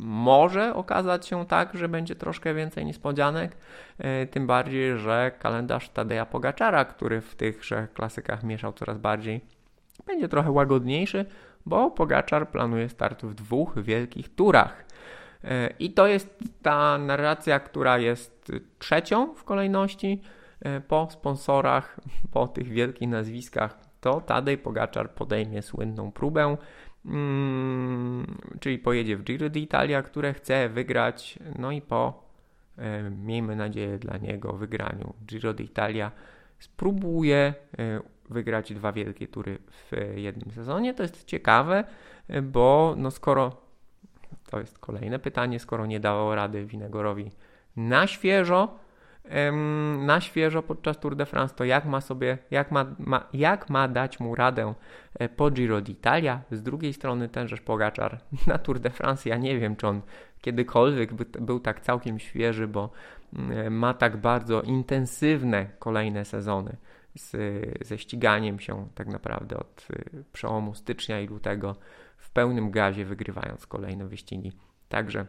może 0.00 0.74
okazać 0.74 1.26
się 1.26 1.46
tak, 1.46 1.74
że 1.74 1.88
będzie 1.88 2.16
troszkę 2.16 2.54
więcej 2.54 2.84
niespodzianek, 2.84 3.56
e, 3.98 4.26
tym 4.26 4.46
bardziej, 4.46 4.98
że 4.98 5.32
kalendarz 5.38 5.88
Tadeja 5.88 6.26
Pogaczara, 6.26 6.84
który 6.84 7.20
w 7.20 7.34
tychże 7.34 7.88
klasykach 7.94 8.42
mieszał 8.42 8.72
coraz 8.72 8.98
bardziej, 8.98 9.40
będzie 10.06 10.28
trochę 10.28 10.50
łagodniejszy, 10.50 11.26
bo 11.66 11.90
Pogaczar 11.90 12.48
planuje 12.48 12.88
start 12.88 13.22
w 13.22 13.34
dwóch 13.34 13.82
wielkich 13.82 14.34
turach. 14.34 14.84
E, 15.44 15.70
I 15.78 15.90
to 15.90 16.06
jest 16.06 16.38
ta 16.62 16.98
narracja, 16.98 17.60
która 17.60 17.98
jest 17.98 18.52
trzecią 18.78 19.34
w 19.34 19.44
kolejności 19.44 20.22
e, 20.60 20.80
po 20.80 21.08
sponsorach, 21.10 22.00
po 22.32 22.48
tych 22.48 22.68
wielkich 22.68 23.08
nazwiskach. 23.08 23.78
To 24.00 24.20
Tadej 24.20 24.58
Pogaczar 24.58 25.10
podejmie 25.10 25.62
słynną 25.62 26.12
próbę 26.12 26.56
czyli 28.60 28.78
pojedzie 28.78 29.16
w 29.16 29.22
Giro 29.22 29.50
d'Italia, 29.50 30.02
które 30.02 30.34
chce 30.34 30.68
wygrać, 30.68 31.38
no 31.58 31.70
i 31.70 31.82
po, 31.82 32.28
miejmy 33.10 33.56
nadzieję 33.56 33.98
dla 33.98 34.16
niego, 34.16 34.52
wygraniu 34.52 35.14
Giro 35.26 35.54
d'Italia 35.54 36.12
spróbuje 36.58 37.54
e, 37.78 38.00
wygrać 38.30 38.74
dwa 38.74 38.92
wielkie 38.92 39.28
tury 39.28 39.58
w 39.70 40.16
jednym 40.16 40.50
sezonie. 40.50 40.94
To 40.94 41.02
jest 41.02 41.24
ciekawe, 41.24 41.84
e, 42.28 42.42
bo 42.42 42.94
no 42.96 43.10
skoro, 43.10 43.56
to 44.50 44.60
jest 44.60 44.78
kolejne 44.78 45.18
pytanie, 45.18 45.60
skoro 45.60 45.86
nie 45.86 46.00
dało 46.00 46.34
rady 46.34 46.66
Winegorowi 46.66 47.30
na 47.76 48.06
świeżo, 48.06 48.78
na 49.98 50.20
świeżo 50.20 50.62
podczas 50.62 50.98
Tour 51.00 51.16
de 51.16 51.26
France, 51.26 51.54
to 51.54 51.64
jak 51.64 51.84
ma 51.84 52.00
sobie, 52.00 52.38
jak 52.50 52.70
ma, 52.70 52.86
ma, 52.98 53.28
jak 53.32 53.70
ma 53.70 53.88
dać 53.88 54.20
mu 54.20 54.34
radę 54.34 54.74
e, 55.14 55.28
po 55.28 55.50
Giro 55.50 55.80
d'Italia? 55.80 56.38
Z 56.50 56.62
drugiej 56.62 56.92
strony 56.92 57.28
tenżeż 57.28 57.60
Pogaczar 57.60 58.20
na 58.46 58.58
Tour 58.58 58.80
de 58.80 58.90
France, 58.90 59.28
ja 59.28 59.36
nie 59.36 59.58
wiem, 59.58 59.76
czy 59.76 59.86
on 59.86 60.00
kiedykolwiek 60.40 61.14
by, 61.14 61.24
był 61.24 61.60
tak 61.60 61.80
całkiem 61.80 62.18
świeży, 62.18 62.68
bo 62.68 62.90
mm, 63.32 63.78
ma 63.78 63.94
tak 63.94 64.16
bardzo 64.16 64.62
intensywne 64.62 65.66
kolejne 65.78 66.24
sezony 66.24 66.76
z, 67.14 67.36
ze 67.86 67.98
ściganiem 67.98 68.60
się 68.60 68.88
tak 68.94 69.06
naprawdę 69.06 69.56
od 69.56 69.88
y, 69.90 70.24
przełomu 70.32 70.74
stycznia 70.74 71.20
i 71.20 71.26
lutego 71.26 71.76
w 72.18 72.30
pełnym 72.30 72.70
gazie 72.70 73.04
wygrywając 73.04 73.66
kolejne 73.66 74.06
wyścigi. 74.06 74.52
Także 74.88 75.26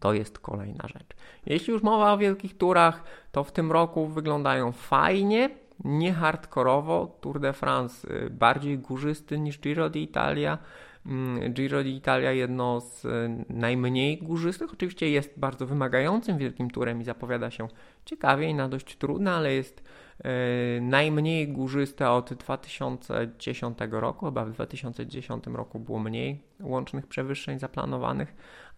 to 0.00 0.12
jest 0.12 0.38
kolejna 0.38 0.88
rzecz. 0.88 1.16
Jeśli 1.46 1.72
już 1.72 1.82
mowa 1.82 2.12
o 2.12 2.18
wielkich 2.18 2.58
turach, 2.58 3.04
to 3.32 3.44
w 3.44 3.52
tym 3.52 3.72
roku 3.72 4.06
wyglądają 4.06 4.72
fajnie, 4.72 5.50
nie 5.84 6.12
hardkorowo. 6.12 7.18
Tour 7.20 7.40
de 7.40 7.52
France 7.52 8.08
y, 8.08 8.30
bardziej 8.30 8.78
górzysty 8.78 9.38
niż 9.38 9.60
Giro 9.60 9.90
d'Italia. 9.90 10.58
Mm, 11.06 11.52
Giro 11.52 11.82
d'Italia 11.82 12.30
jedno 12.30 12.80
z 12.80 13.04
y, 13.04 13.08
najmniej 13.48 14.18
górzystych. 14.18 14.72
Oczywiście 14.72 15.10
jest 15.10 15.38
bardzo 15.38 15.66
wymagającym 15.66 16.38
wielkim 16.38 16.70
turem 16.70 17.00
i 17.00 17.04
zapowiada 17.04 17.50
się 17.50 17.68
ciekawie 18.04 18.48
i 18.48 18.54
na 18.54 18.68
dość 18.68 18.96
trudne, 18.96 19.32
ale 19.32 19.54
jest 19.54 19.80
y, 19.80 20.80
najmniej 20.80 21.48
górzyste 21.48 22.10
od 22.10 22.34
2010 22.34 23.78
roku. 23.90 24.26
Chyba 24.26 24.44
w 24.44 24.50
2010 24.50 25.44
roku 25.46 25.78
było 25.78 25.98
mniej 25.98 26.42
łącznych 26.60 27.06
przewyższeń 27.06 27.58
zaplanowanych, 27.58 28.34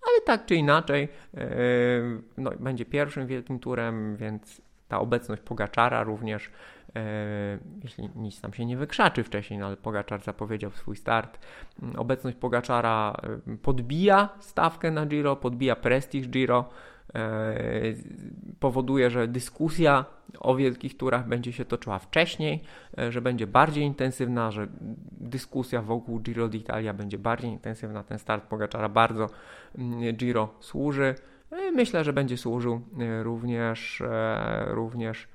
ale 0.09 0.21
tak 0.21 0.47
czy 0.47 0.55
inaczej 0.55 1.09
yy, 1.35 1.43
no, 2.39 2.51
będzie 2.61 2.85
pierwszym 2.85 3.27
wielkim 3.27 3.59
turem, 3.59 4.17
więc 4.17 4.63
ta 4.89 5.01
obecność 5.01 5.43
Pogaczara 5.43 6.03
również, 6.03 6.51
jeśli 7.83 8.11
nic 8.17 8.41
tam 8.41 8.53
się 8.53 8.67
nie 8.67 8.77
wykrzaczy 8.77 9.25
wcześniej, 9.25 9.61
no 9.61 9.67
ale 9.67 9.77
Pogaczar 9.77 10.23
zapowiedział 10.23 10.71
swój 10.71 10.97
start, 10.97 11.39
yy, 11.83 11.89
obecność 11.97 12.37
Pogaczara 12.37 13.17
podbija 13.63 14.29
stawkę 14.41 14.91
na 14.91 15.07
Giro, 15.07 15.37
podbija 15.37 15.77
prestiż 15.77 16.29
Giro, 16.29 16.69
powoduje, 18.61 19.11
że 19.11 19.29
dyskusja 19.29 20.05
o 20.41 20.55
wielkich 20.55 20.97
turach 20.97 21.29
będzie 21.29 21.53
się 21.53 21.65
toczyła 21.65 21.99
wcześniej, 21.99 22.63
że 23.09 23.21
będzie 23.21 23.47
bardziej 23.47 23.85
intensywna, 23.85 24.51
że 24.51 24.67
dyskusja 25.21 25.83
wokół 25.83 26.21
Giro 26.21 26.49
d'Italia 26.49 26.95
będzie 26.95 27.19
bardziej 27.19 27.51
intensywna. 27.51 28.03
Ten 28.05 28.19
start 28.19 28.45
Pogaczara 28.45 28.89
bardzo 28.89 29.29
mm, 29.79 30.17
Giro 30.17 30.55
służy. 30.61 31.15
Myślę, 31.75 32.05
że 32.05 32.13
będzie 32.13 32.37
służył 32.37 32.81
e, 33.01 33.23
również, 33.23 34.01
e, 34.01 34.65
również 34.69 35.29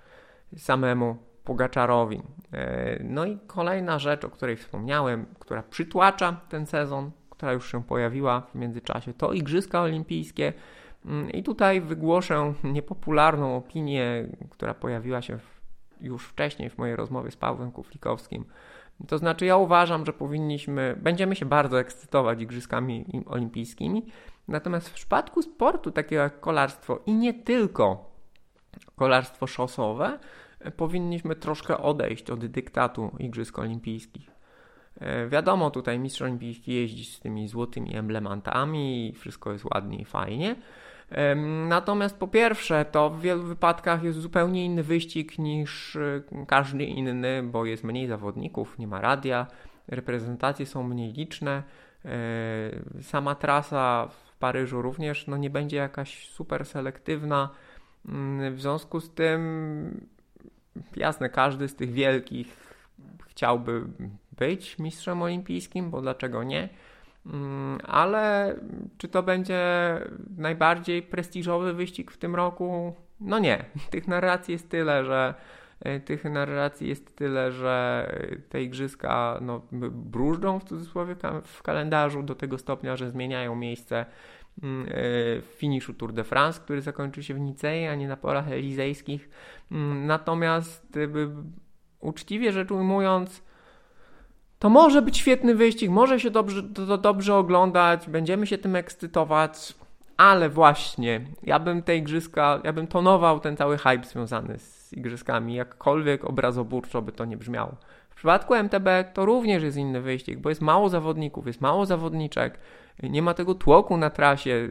samemu 0.57 1.17
Pogaczarowi. 1.47 2.21
E, 2.53 3.03
no 3.03 3.25
i 3.25 3.37
kolejna 3.47 3.99
rzecz, 3.99 4.25
o 4.25 4.29
której 4.29 4.57
wspomniałem, 4.57 5.25
która 5.39 5.63
przytłacza 5.63 6.41
ten 6.49 6.65
sezon, 6.65 7.11
która 7.29 7.53
już 7.53 7.71
się 7.71 7.83
pojawiła 7.83 8.41
w 8.41 8.55
międzyczasie, 8.55 9.13
to 9.13 9.33
Igrzyska 9.33 9.81
Olimpijskie. 9.81 10.53
Mm, 11.05 11.31
I 11.31 11.43
tutaj 11.43 11.81
wygłoszę 11.81 12.53
niepopularną 12.63 13.57
opinię, 13.57 14.27
która 14.49 14.73
pojawiła 14.73 15.21
się 15.21 15.39
już 16.01 16.25
wcześniej 16.25 16.69
w 16.69 16.77
mojej 16.77 16.95
rozmowie 16.95 17.31
z 17.31 17.37
Pawłem 17.37 17.71
Kuflikowskim. 17.71 18.45
To 19.07 19.17
znaczy, 19.17 19.45
ja 19.45 19.57
uważam, 19.57 20.05
że 20.05 20.13
powinniśmy, 20.13 20.97
będziemy 21.01 21.35
się 21.35 21.45
bardzo 21.45 21.79
ekscytować 21.79 22.41
Igrzyskami 22.41 23.05
Olimpijskimi, 23.25 24.05
natomiast 24.47 24.89
w 24.89 24.93
przypadku 24.93 25.41
sportu 25.41 25.91
takiego 25.91 26.21
jak 26.21 26.39
kolarstwo 26.39 26.99
i 27.05 27.13
nie 27.13 27.33
tylko 27.33 28.11
kolarstwo 28.95 29.47
szosowe, 29.47 30.19
powinniśmy 30.77 31.35
troszkę 31.35 31.77
odejść 31.77 32.29
od 32.29 32.45
dyktatu 32.45 33.11
Igrzysk 33.19 33.59
Olimpijskich. 33.59 34.31
E, 34.99 35.27
wiadomo, 35.27 35.71
tutaj 35.71 35.99
mistrz 35.99 36.21
olimpijski 36.21 36.73
jeździ 36.73 37.05
z 37.05 37.19
tymi 37.19 37.47
złotymi 37.47 37.95
emblematami 37.95 39.09
i 39.09 39.13
wszystko 39.13 39.51
jest 39.51 39.65
ładnie 39.65 39.97
i 39.99 40.05
fajnie, 40.05 40.55
Natomiast 41.67 42.17
po 42.19 42.27
pierwsze, 42.27 42.85
to 42.85 43.09
w 43.09 43.21
wielu 43.21 43.43
wypadkach 43.43 44.03
jest 44.03 44.19
zupełnie 44.19 44.65
inny 44.65 44.83
wyścig 44.83 45.39
niż 45.39 45.95
e, 45.95 46.21
każdy 46.47 46.85
inny, 46.85 47.43
bo 47.43 47.65
jest 47.65 47.83
mniej 47.83 48.07
zawodników, 48.07 48.79
nie 48.79 48.87
ma 48.87 49.01
radia, 49.01 49.47
reprezentacje 49.87 50.65
są 50.65 50.83
mniej 50.83 51.13
liczne. 51.13 51.63
E, 52.05 52.11
sama 53.01 53.35
trasa 53.35 54.07
w 54.07 54.37
Paryżu 54.37 54.81
również 54.81 55.27
no, 55.27 55.37
nie 55.37 55.49
będzie 55.49 55.77
jakaś 55.77 56.29
super 56.29 56.65
selektywna. 56.65 57.49
Mm, 58.07 58.55
w 58.55 58.61
związku 58.61 58.99
z 58.99 59.13
tym, 59.13 60.07
jasne, 60.95 61.29
każdy 61.29 61.67
z 61.67 61.75
tych 61.75 61.91
wielkich 61.91 62.67
chciałby 63.27 63.81
być 64.37 64.79
mistrzem 64.79 65.21
olimpijskim, 65.21 65.89
bo 65.89 66.01
dlaczego 66.01 66.43
nie? 66.43 66.69
Mm, 67.25 67.79
ale 67.83 68.55
czy 68.97 69.07
to 69.07 69.23
będzie 69.23 69.61
najbardziej 70.37 71.01
prestiżowy 71.01 71.73
wyścig 71.73 72.11
w 72.11 72.17
tym 72.17 72.35
roku? 72.35 72.95
No 73.19 73.39
nie. 73.39 73.65
Tych 73.91 74.07
narracji 74.07 74.51
jest 74.51 74.69
tyle, 74.69 75.05
że 75.05 75.33
tych 76.05 76.23
narracji 76.23 76.87
jest 76.87 77.15
tyle, 77.15 77.51
że 77.51 78.09
te 78.49 78.63
igrzyska 78.63 79.39
no, 79.41 79.61
bróżdżą 79.91 80.59
w 80.59 80.63
cudzysłowie 80.63 81.15
w 81.43 81.63
kalendarzu 81.63 82.23
do 82.23 82.35
tego 82.35 82.57
stopnia, 82.57 82.95
że 82.95 83.09
zmieniają 83.09 83.55
miejsce 83.55 84.05
finiszu 85.55 85.93
Tour 85.93 86.13
de 86.13 86.23
France, 86.23 86.59
który 86.59 86.81
zakończy 86.81 87.23
się 87.23 87.33
w 87.33 87.39
Nicei, 87.39 87.85
a 87.85 87.95
nie 87.95 88.07
na 88.07 88.17
polach 88.17 88.51
elizejskich. 88.51 89.29
Mm, 89.71 90.05
natomiast 90.05 90.97
uczciwie 91.99 92.51
rzecz 92.51 92.71
ujmując, 92.71 93.43
to 94.59 94.69
może 94.69 95.01
być 95.01 95.17
świetny 95.17 95.55
wyścig, 95.55 95.89
może 95.89 96.19
się 96.19 96.31
dobrze, 96.31 96.63
to, 96.63 96.97
dobrze 96.97 97.35
oglądać, 97.35 98.09
będziemy 98.09 98.47
się 98.47 98.57
tym 98.57 98.75
ekscytować, 98.75 99.73
ale 100.17 100.49
właśnie, 100.49 101.21
ja 101.43 101.59
bym 101.59 101.83
te 101.83 101.97
igrzyska, 101.97 102.61
ja 102.63 102.73
bym 102.73 102.87
tonował 102.87 103.39
ten 103.39 103.57
cały 103.57 103.77
hype 103.77 104.03
związany 104.03 104.59
z 104.59 104.93
igrzyskami, 104.93 105.55
jakkolwiek 105.55 106.25
obrazoburczo 106.25 107.01
by 107.01 107.11
to 107.11 107.25
nie 107.25 107.37
brzmiało. 107.37 107.75
W 108.09 108.15
przypadku 108.15 108.55
MTB 108.55 108.87
to 109.13 109.25
również 109.25 109.63
jest 109.63 109.77
inny 109.77 110.01
wyścig, 110.01 110.39
bo 110.39 110.49
jest 110.49 110.61
mało 110.61 110.89
zawodników, 110.89 111.47
jest 111.47 111.61
mało 111.61 111.85
zawodniczek, 111.85 112.59
nie 113.03 113.21
ma 113.21 113.33
tego 113.33 113.55
tłoku 113.55 113.97
na 113.97 114.09
trasie. 114.09 114.69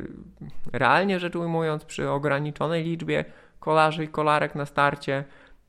Realnie 0.72 1.20
rzecz 1.20 1.36
ujmując, 1.36 1.84
przy 1.84 2.10
ograniczonej 2.10 2.84
liczbie 2.84 3.24
kolarzy 3.60 4.04
i 4.04 4.08
kolarek 4.08 4.54
na 4.54 4.66
starcie, 4.66 5.24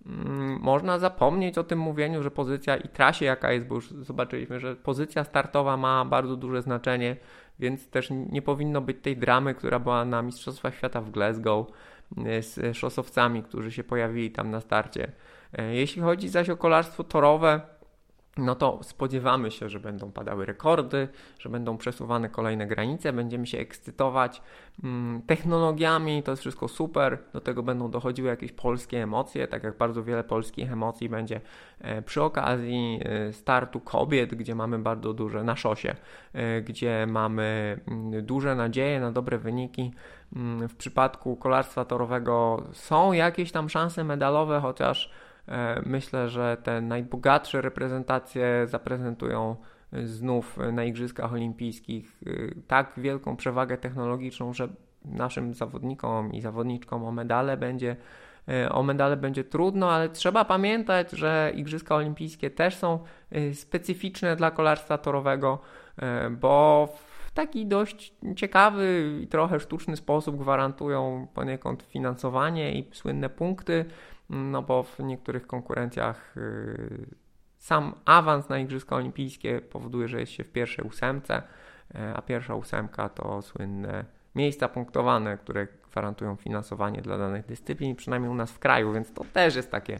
Mm, 0.07 0.59
można 0.61 0.99
zapomnieć 0.99 1.57
o 1.57 1.63
tym 1.63 1.79
mówieniu, 1.79 2.23
że 2.23 2.31
pozycja 2.31 2.77
i 2.77 2.89
trasie 2.89 3.25
jaka 3.25 3.51
jest, 3.51 3.67
bo 3.67 3.75
już 3.75 3.89
zobaczyliśmy, 3.89 4.59
że 4.59 4.75
pozycja 4.75 5.23
startowa 5.23 5.77
ma 5.77 6.05
bardzo 6.05 6.35
duże 6.35 6.61
znaczenie, 6.61 7.15
więc 7.59 7.89
też 7.89 8.09
nie 8.11 8.41
powinno 8.41 8.81
być 8.81 8.97
tej 9.01 9.17
dramy, 9.17 9.55
która 9.55 9.79
była 9.79 10.05
na 10.05 10.21
Mistrzostwach 10.21 10.75
Świata 10.75 11.01
w 11.01 11.11
Glasgow 11.11 11.67
e, 12.25 12.41
z 12.41 12.77
szosowcami, 12.77 13.43
którzy 13.43 13.71
się 13.71 13.83
pojawili 13.83 14.31
tam 14.31 14.51
na 14.51 14.61
starcie. 14.61 15.11
E, 15.53 15.75
jeśli 15.75 16.01
chodzi 16.01 16.29
zaś 16.29 16.49
o 16.49 16.57
kolarstwo 16.57 17.03
torowe, 17.03 17.61
no 18.37 18.55
to 18.55 18.79
spodziewamy 18.83 19.51
się, 19.51 19.69
że 19.69 19.79
będą 19.79 20.11
padały 20.11 20.45
rekordy, 20.45 21.07
że 21.39 21.49
będą 21.49 21.77
przesuwane 21.77 22.29
kolejne 22.29 22.67
granice, 22.67 23.13
będziemy 23.13 23.47
się 23.47 23.57
ekscytować 23.57 24.41
mm, 24.83 25.21
technologiami, 25.21 26.23
to 26.23 26.31
jest 26.31 26.41
wszystko 26.41 26.67
super. 26.67 27.17
Do 27.33 27.41
tego 27.41 27.63
będą 27.63 27.91
dochodziły 27.91 28.29
jakieś 28.29 28.51
polskie 28.51 29.03
emocje, 29.03 29.47
tak 29.47 29.63
jak 29.63 29.77
bardzo 29.77 30.03
wiele 30.03 30.23
polskich 30.23 30.71
emocji 30.71 31.09
będzie 31.09 31.41
e, 31.81 32.01
przy 32.01 32.23
okazji 32.23 32.99
e, 33.03 33.33
startu 33.33 33.79
kobiet, 33.79 34.35
gdzie 34.35 34.55
mamy 34.55 34.79
bardzo 34.79 35.13
duże 35.13 35.43
na 35.43 35.55
szosie, 35.55 35.95
e, 36.33 36.61
gdzie 36.61 37.05
mamy 37.09 37.79
mm, 37.87 38.25
duże 38.25 38.55
nadzieje 38.55 38.99
na 38.99 39.11
dobre 39.11 39.37
wyniki. 39.37 39.93
Mm, 40.35 40.67
w 40.67 40.75
przypadku 40.75 41.35
kolarstwa 41.35 41.85
torowego 41.85 42.63
są 42.71 43.11
jakieś 43.11 43.51
tam 43.51 43.69
szanse 43.69 44.03
medalowe, 44.03 44.59
chociaż 44.59 45.11
myślę, 45.85 46.29
że 46.29 46.57
te 46.63 46.81
najbogatsze 46.81 47.61
reprezentacje 47.61 48.67
zaprezentują 48.67 49.55
e, 49.93 50.07
znów 50.07 50.57
na 50.71 50.83
Igrzyskach 50.83 51.33
Olimpijskich 51.33 52.21
e, 52.25 52.31
tak 52.67 52.93
wielką 52.97 53.35
przewagę 53.35 53.77
technologiczną, 53.77 54.53
że 54.53 54.67
naszym 55.05 55.53
zawodnikom 55.53 56.33
i 56.33 56.41
zawodniczkom 56.41 57.03
o 57.03 57.11
medale 57.11 57.57
będzie 57.57 57.95
o 58.69 58.83
medale 58.83 59.17
będzie 59.17 59.43
trudno, 59.43 59.91
ale 59.91 60.09
trzeba 60.09 60.45
pamiętać, 60.45 61.11
że 61.11 61.51
Igrzyska 61.55 61.95
Olimpijskie 61.95 62.49
też 62.49 62.75
są 62.75 62.99
specyficzne 63.53 64.35
dla 64.35 64.51
kolarstwa 64.51 64.97
torowego, 64.97 65.59
bo 66.31 66.89
w 66.95 67.31
taki 67.31 67.65
dość 67.65 68.13
ciekawy 68.35 69.17
i 69.23 69.27
trochę 69.27 69.59
sztuczny 69.59 69.97
sposób 69.97 70.37
gwarantują 70.37 71.27
poniekąd 71.33 71.83
finansowanie 71.83 72.79
i 72.79 72.89
słynne 72.91 73.29
punkty 73.29 73.85
no 74.29 74.61
bo 74.61 74.83
w 74.83 74.99
niektórych 74.99 75.47
konkurencjach 75.47 76.37
y, 76.37 77.15
sam 77.57 77.93
awans 78.05 78.49
na 78.49 78.59
Igrzyska 78.59 78.95
Olimpijskie 78.95 79.61
powoduje, 79.61 80.07
że 80.07 80.19
jest 80.19 80.31
się 80.31 80.43
w 80.43 80.51
pierwszej 80.51 80.85
ósemce, 80.85 81.41
e, 81.95 82.13
a 82.15 82.21
pierwsza 82.21 82.55
ósemka 82.55 83.09
to 83.09 83.41
słynne 83.41 84.05
miejsca 84.35 84.67
punktowane, 84.67 85.37
które 85.37 85.67
gwarantują 85.91 86.35
finansowanie 86.35 87.01
dla 87.01 87.17
danych 87.17 87.45
dyscyplin, 87.45 87.95
przynajmniej 87.95 88.31
u 88.31 88.35
nas 88.35 88.51
w 88.51 88.59
kraju, 88.59 88.93
więc 88.93 89.13
to 89.13 89.25
też 89.33 89.55
jest 89.55 89.71
takie 89.71 89.99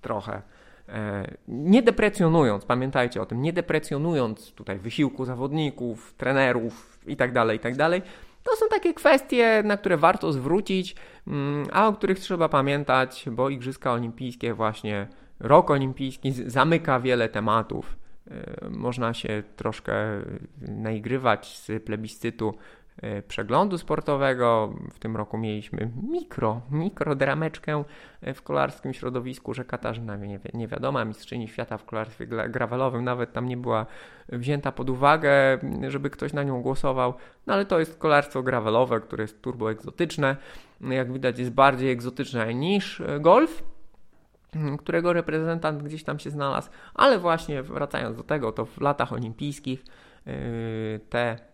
trochę 0.00 0.42
e, 0.88 1.34
nie 1.48 1.82
deprecjonując, 1.82 2.64
pamiętajcie 2.64 3.22
o 3.22 3.26
tym, 3.26 3.42
nie 3.42 3.52
deprecjonując 3.52 4.52
tutaj 4.52 4.78
wysiłku 4.78 5.24
zawodników, 5.24 6.14
trenerów 6.14 6.98
itd., 7.06 7.32
tak 7.32 7.52
itd., 7.52 8.00
tak 8.00 8.02
to 8.42 8.56
są 8.56 8.68
takie 8.70 8.94
kwestie, 8.94 9.62
na 9.64 9.76
które 9.76 9.96
warto 9.96 10.32
zwrócić, 10.32 10.96
mm, 11.26 11.66
a 11.72 11.88
o 11.88 11.92
których 11.92 12.20
trzeba 12.20 12.48
pamiętać, 12.48 13.24
bo 13.32 13.50
Igrzyska 13.50 13.92
Olimpijskie, 13.92 14.54
właśnie 14.54 15.08
rok 15.40 15.70
olimpijski 15.70 16.32
zamyka 16.32 17.00
wiele 17.00 17.28
tematów. 17.28 17.96
E, 18.30 18.68
można 18.70 19.14
się 19.14 19.42
troszkę 19.56 19.94
naigrywać 20.60 21.58
z 21.58 21.82
plebiscytu 21.84 22.54
E, 22.54 22.81
przeglądu 23.28 23.78
sportowego. 23.78 24.74
W 24.92 24.98
tym 24.98 25.16
roku 25.16 25.38
mieliśmy 25.38 25.90
mikro, 26.02 26.60
mikro 26.70 27.14
drameczkę 27.14 27.84
e, 28.20 28.34
w 28.34 28.42
kolarskim 28.42 28.94
środowisku, 28.94 29.54
że 29.54 29.64
Katarzyna 29.64 30.16
nie, 30.16 30.40
nie 30.54 30.68
wiadoma, 30.68 31.04
mistrzyni 31.04 31.48
świata 31.48 31.78
w 31.78 31.84
kolarstwie 31.84 32.26
gravelowym, 32.26 33.04
nawet 33.04 33.32
tam 33.32 33.46
nie 33.46 33.56
była 33.56 33.86
wzięta 34.28 34.72
pod 34.72 34.90
uwagę, 34.90 35.58
żeby 35.88 36.10
ktoś 36.10 36.32
na 36.32 36.42
nią 36.42 36.62
głosował, 36.62 37.14
no 37.46 37.54
ale 37.54 37.66
to 37.66 37.78
jest 37.78 37.98
kolarstwo 37.98 38.42
gravelowe, 38.42 39.00
które 39.00 39.24
jest 39.24 39.42
turboegzotyczne, 39.42 40.36
jak 40.80 41.12
widać 41.12 41.38
jest 41.38 41.50
bardziej 41.50 41.90
egzotyczne 41.90 42.54
niż 42.54 43.02
golf, 43.20 43.62
którego 44.78 45.12
reprezentant 45.12 45.82
gdzieś 45.82 46.04
tam 46.04 46.18
się 46.18 46.30
znalazł, 46.30 46.70
ale 46.94 47.18
właśnie 47.18 47.62
wracając 47.62 48.16
do 48.16 48.22
tego, 48.22 48.52
to 48.52 48.66
w 48.66 48.80
latach 48.80 49.12
olimpijskich 49.12 49.84
te 51.08 51.51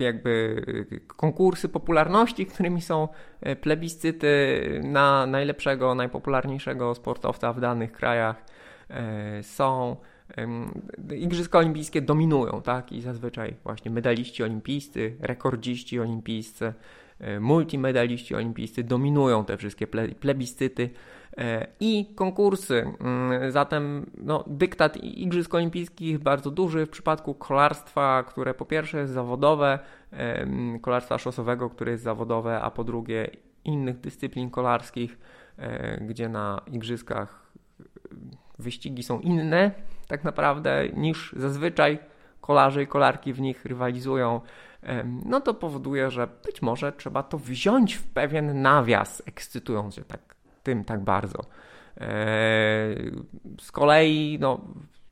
jakby 0.00 0.62
konkursy 1.06 1.68
popularności, 1.68 2.46
którymi 2.46 2.80
są 2.80 3.08
e, 3.40 3.56
plebiscyty 3.56 4.80
na 4.84 5.26
najlepszego, 5.26 5.94
najpopularniejszego 5.94 6.94
sportowca 6.94 7.52
w 7.52 7.60
danych 7.60 7.92
krajach 7.92 8.44
e, 8.90 9.42
są. 9.42 9.96
Igrzyska 11.16 11.58
olimpijskie 11.58 12.02
dominują, 12.02 12.62
tak? 12.62 12.92
I 12.92 13.00
zazwyczaj 13.00 13.54
właśnie 13.64 13.90
medaliści 13.90 14.42
olimpijscy, 14.42 15.16
rekordziści 15.20 16.00
olimpijscy, 16.00 16.72
multimedaliści 17.40 18.34
olimpijscy 18.34 18.84
dominują 18.84 19.44
te 19.44 19.56
wszystkie 19.56 19.86
plebiscyty 20.20 20.90
E, 21.38 21.66
i 21.80 22.06
konkursy. 22.14 22.86
Mm, 23.00 23.50
zatem 23.50 24.10
no, 24.18 24.44
dyktat 24.46 24.96
Igrzysk 24.96 25.54
Olimpijskich 25.54 26.18
bardzo 26.18 26.50
duży 26.50 26.86
w 26.86 26.90
przypadku 26.90 27.34
kolarstwa, 27.34 28.22
które 28.22 28.54
po 28.54 28.66
pierwsze 28.66 28.98
jest 28.98 29.12
zawodowe, 29.12 29.78
kolarstwa 30.82 31.18
szosowego, 31.18 31.70
które 31.70 31.92
jest 31.92 32.04
zawodowe, 32.04 32.60
a 32.60 32.70
po 32.70 32.84
drugie 32.84 33.30
innych 33.64 34.00
dyscyplin 34.00 34.50
kolarskich, 34.50 35.18
e, 35.58 35.98
gdzie 36.00 36.28
na 36.28 36.60
Igrzyskach 36.66 37.52
wyścigi 38.58 39.02
są 39.02 39.20
inne 39.20 39.70
tak 40.08 40.24
naprawdę 40.24 40.88
niż 40.88 41.34
zazwyczaj 41.36 41.98
kolarze 42.40 42.82
i 42.82 42.86
kolarki 42.86 43.32
w 43.32 43.40
nich 43.40 43.64
rywalizują, 43.64 44.40
no 45.24 45.40
to 45.40 45.54
powoduje, 45.54 46.10
że 46.10 46.28
być 46.44 46.62
może 46.62 46.92
trzeba 46.92 47.22
to 47.22 47.38
wziąć 47.38 47.94
w 47.94 48.06
pewien 48.06 48.62
nawias, 48.62 49.22
ekscytując 49.26 49.94
się 49.94 50.04
tak 50.04 50.34
tym 50.62 50.84
tak 50.84 51.04
bardzo. 51.04 51.38
Z 53.60 53.72
kolei 53.72 54.38
no, 54.40 54.60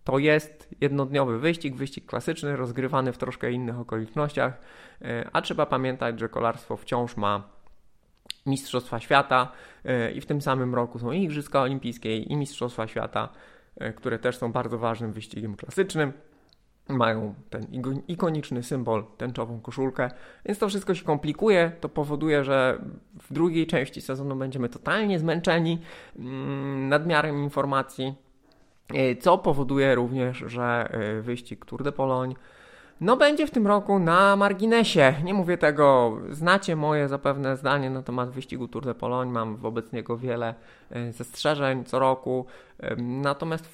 to 0.05 0.19
jest 0.19 0.69
jednodniowy 0.81 1.39
wyścig, 1.39 1.77
wyścig 1.77 2.07
klasyczny, 2.07 2.57
rozgrywany 2.57 3.13
w 3.13 3.19
troszkę 3.19 3.53
innych 3.53 3.79
okolicznościach, 3.79 4.61
a 5.33 5.43
trzeba 5.43 5.67
pamiętać, 5.67 6.21
że 6.21 6.29
kolarstwo 6.29 6.77
wciąż 6.77 7.17
ma 7.17 7.43
Mistrzostwa 8.47 9.01
Świata 9.01 9.53
i 10.15 10.21
w 10.21 10.27
tym 10.27 10.41
samym 10.41 10.75
roku 10.75 10.99
są 10.99 11.13
i 11.13 11.23
Igrzyska 11.23 11.63
Olimpijskie 11.63 12.17
i 12.17 12.37
Mistrzostwa 12.37 12.87
Świata, 12.87 13.29
które 13.97 14.19
też 14.19 14.37
są 14.37 14.53
bardzo 14.53 14.79
ważnym 14.79 15.13
wyścigiem 15.13 15.57
klasycznym 15.57 16.13
mają 16.89 17.35
ten 17.51 17.67
ikoniczny 18.09 18.63
symbol, 18.63 19.05
tęczową 19.17 19.61
koszulkę, 19.61 20.11
więc 20.45 20.59
to 20.59 20.69
wszystko 20.69 20.95
się 20.95 21.05
komplikuje. 21.05 21.73
To 21.81 21.89
powoduje, 21.89 22.45
że 22.45 22.79
w 23.23 23.33
drugiej 23.33 23.67
części 23.67 24.01
sezonu 24.01 24.37
będziemy 24.37 24.69
totalnie 24.69 25.19
zmęczeni 25.19 25.79
mm, 26.17 26.89
nadmiarem 26.89 27.43
informacji, 27.43 28.15
e, 28.95 29.17
co 29.17 29.39
powoduje 29.39 29.95
również, 29.95 30.39
że 30.47 30.89
e, 30.91 31.23
wyścig 31.23 31.65
Tour 31.65 31.83
de 31.83 31.93
Pologne 31.93 32.35
no 33.01 33.17
będzie 33.17 33.47
w 33.47 33.51
tym 33.51 33.67
roku 33.67 33.99
na 33.99 34.37
marginesie. 34.37 35.15
Nie 35.25 35.35
mówię 35.35 35.59
tego, 35.59 36.17
znacie 36.31 36.77
moje 36.77 37.09
zapewne 37.09 37.57
zdanie 37.57 37.91
na 37.91 38.03
temat 38.03 38.31
wyścigu 38.31 38.69
Tour 38.69 38.85
de 38.85 38.95
Pologne, 38.95 39.33
mam 39.33 39.57
wobec 39.57 39.93
niego 39.93 40.17
wiele 40.19 40.55
e, 40.91 41.13
zastrzeżeń 41.13 41.85
co 41.85 41.99
roku, 41.99 42.47
natomiast 42.97 43.69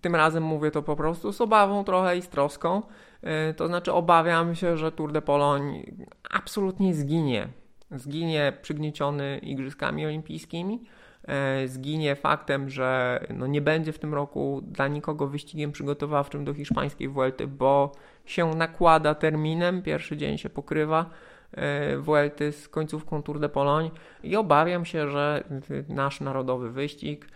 tym 0.00 0.16
razem 0.16 0.42
mówię 0.42 0.70
to 0.70 0.82
po 0.82 0.96
prostu 0.96 1.32
z 1.32 1.40
obawą 1.40 1.84
trochę 1.84 2.16
i 2.16 2.22
z 2.22 2.28
troską. 2.28 2.82
E, 3.22 3.54
to 3.54 3.66
znaczy 3.66 3.92
obawiam 3.92 4.54
się, 4.54 4.76
że 4.76 4.92
Tour 4.92 5.12
de 5.12 5.22
Pologne 5.22 5.82
absolutnie 6.30 6.94
zginie. 6.94 7.48
Zginie 7.90 8.52
przygnieciony 8.62 9.38
Igrzyskami 9.38 10.06
Olimpijskimi, 10.06 10.80
e, 11.24 11.68
zginie 11.68 12.16
faktem, 12.16 12.70
że 12.70 13.20
no 13.34 13.46
nie 13.46 13.60
będzie 13.60 13.92
w 13.92 13.98
tym 13.98 14.14
roku 14.14 14.62
dla 14.64 14.88
nikogo 14.88 15.26
wyścigiem 15.26 15.72
przygotowawczym 15.72 16.44
do 16.44 16.54
hiszpańskiej 16.54 17.08
Vuelty, 17.08 17.46
bo 17.46 17.92
się 18.26 18.54
nakłada 18.54 19.14
terminem, 19.14 19.82
pierwszy 19.82 20.16
dzień 20.16 20.38
się 20.38 20.50
pokrywa 20.50 21.10
e, 21.52 21.96
Vuelty 21.98 22.52
z 22.52 22.68
końcówką 22.68 23.22
Tour 23.22 23.40
de 23.40 23.48
Pologne 23.48 23.90
i 24.22 24.36
obawiam 24.36 24.84
się, 24.84 25.10
że 25.10 25.44
nasz 25.88 26.20
narodowy 26.20 26.70
wyścig 26.70 27.26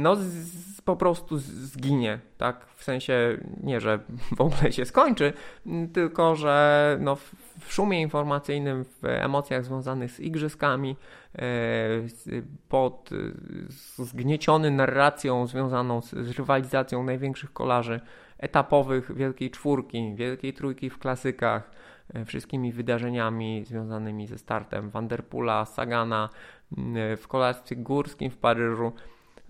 no 0.00 0.16
z, 0.16 0.80
po 0.80 0.96
prostu 0.96 1.38
zginie, 1.38 2.18
tak, 2.38 2.66
w 2.76 2.84
sensie 2.84 3.38
nie, 3.62 3.80
że 3.80 3.98
w 4.36 4.40
ogóle 4.40 4.72
się 4.72 4.84
skończy, 4.84 5.32
tylko 5.92 6.36
że 6.36 6.96
no 7.00 7.16
w 7.60 7.72
szumie 7.72 8.00
informacyjnym, 8.00 8.84
w 8.84 9.04
emocjach 9.04 9.64
związanych 9.64 10.10
z 10.10 10.20
igrzyskami, 10.20 10.96
e, 11.34 11.40
pod 12.68 13.10
zgnieciony 13.98 14.70
narracją 14.70 15.46
związaną 15.46 16.00
z, 16.00 16.10
z 16.10 16.30
rywalizacją 16.38 17.04
największych 17.04 17.52
kolarzy 17.52 18.00
etapowych 18.38 19.16
Wielkiej 19.16 19.50
Czwórki, 19.50 20.14
Wielkiej 20.14 20.52
Trójki 20.52 20.90
w 20.90 20.98
klasykach, 20.98 21.70
e, 22.14 22.24
wszystkimi 22.24 22.72
wydarzeniami 22.72 23.64
związanymi 23.64 24.26
ze 24.26 24.38
startem 24.38 24.90
Vanderpula, 24.90 25.64
Sagana 25.64 26.28
w 27.16 27.24
kolarstwie 27.28 27.76
górskim 27.76 28.30
w 28.30 28.36
Paryżu, 28.36 28.92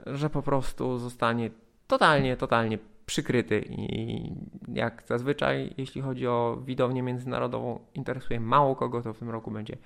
że 0.06 0.30
po 0.30 0.42
prostu 0.42 0.98
zostanie 0.98 1.50
totalnie, 1.86 2.36
totalnie 2.36 2.78
przykryty 3.06 3.64
i 3.68 4.32
jak 4.68 5.02
zazwyczaj, 5.06 5.74
jeśli 5.76 6.02
chodzi 6.02 6.26
o 6.26 6.58
widownię 6.64 7.02
międzynarodową, 7.02 7.80
interesuje 7.94 8.40
mało 8.40 8.76
kogo, 8.76 9.02
to 9.02 9.12
w 9.12 9.18
tym 9.18 9.30
roku 9.30 9.50
będzie 9.50 9.76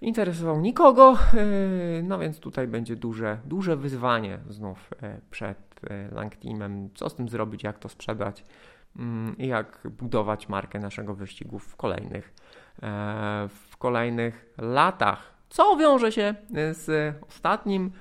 interesował 0.00 0.60
nikogo. 0.60 1.18
E, 1.34 2.02
no 2.02 2.18
więc 2.18 2.40
tutaj 2.40 2.68
będzie 2.68 2.96
duże, 2.96 3.38
duże 3.44 3.76
wyzwanie 3.76 4.38
znów 4.48 4.90
e, 5.02 5.20
przed 5.30 5.58
e, 5.90 6.14
Lang 6.14 6.36
Teamem, 6.36 6.88
co 6.94 7.08
z 7.08 7.14
tym 7.14 7.28
zrobić, 7.28 7.62
jak 7.62 7.78
to 7.78 7.88
sprzedać 7.88 8.44
mm, 8.96 9.38
i 9.38 9.46
jak 9.46 9.78
budować 9.90 10.48
markę 10.48 10.78
naszego 10.78 11.14
wyścigu 11.14 11.58
w 11.58 11.76
kolejnych, 11.76 12.34
w 13.48 13.76
kolejnych 13.78 14.54
latach. 14.58 15.34
Co 15.48 15.76
wiąże 15.76 16.12
się 16.12 16.34
z 16.72 17.16
ostatnim 17.28 17.92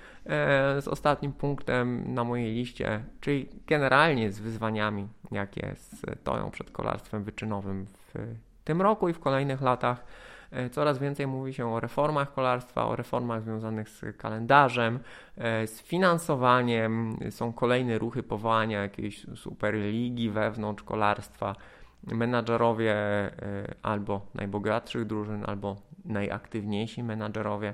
z 0.82 0.88
ostatnim 0.88 1.34
punktem 1.34 2.14
na 2.14 2.24
mojej 2.24 2.54
liście, 2.54 3.04
czyli 3.22 3.50
generalnie 3.68 4.32
z 4.32 4.40
wyzwaniami, 4.40 5.08
jakie 5.32 5.76
stoją 5.76 6.52
przed 6.52 6.72
kolarstwem 6.72 7.24
wyczynowym 7.24 7.86
w 7.86 8.14
tym 8.64 8.82
roku 8.82 9.10
i 9.10 9.14
w 9.14 9.20
kolejnych 9.20 9.62
latach. 9.62 10.06
E, 10.52 10.70
coraz 10.70 11.00
więcej 11.00 11.28
mówi 11.28 11.54
się 11.54 11.74
o 11.74 11.80
reformach 11.80 12.34
kolarstwa, 12.34 12.86
o 12.86 12.96
reformach 12.96 13.42
związanych 13.44 13.90
z 13.90 14.18
kalendarzem, 14.18 15.00
e, 15.38 15.68
z 15.68 15.82
finansowaniem. 15.82 17.18
Są 17.30 17.54
kolejne 17.54 17.98
ruchy 17.98 18.24
powołania 18.24 18.82
jakiejś 18.82 19.26
superligi 19.36 20.30
wewnątrz 20.30 20.84
kolarstwa. 20.84 21.56
Menadżerowie 22.04 22.96
albo 23.84 24.22
najbogatszych 24.36 25.06
drużyn, 25.06 25.44
albo 25.48 25.76
najaktywniejsi 26.06 27.04
menadżerowie 27.04 27.74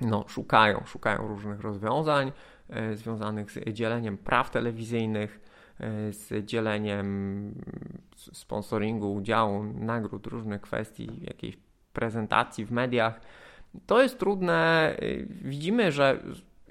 no, 0.00 0.24
szukają, 0.28 0.82
szukają 0.86 1.28
różnych 1.28 1.60
rozwiązań 1.60 2.32
e, 2.68 2.96
związanych 2.96 3.50
z 3.50 3.68
dzieleniem 3.72 4.18
praw 4.18 4.50
telewizyjnych, 4.50 5.40
e, 5.80 6.12
z 6.12 6.44
dzieleniem 6.44 7.54
sponsoringu, 8.16 9.14
udziału, 9.14 9.62
nagród, 9.62 10.26
różnych 10.26 10.60
kwestii, 10.60 11.10
jakiejś 11.22 11.58
prezentacji 11.92 12.64
w 12.64 12.72
mediach. 12.72 13.20
To 13.86 14.02
jest 14.02 14.18
trudne. 14.18 14.90
E, 14.98 15.22
widzimy, 15.26 15.92
że 15.92 16.22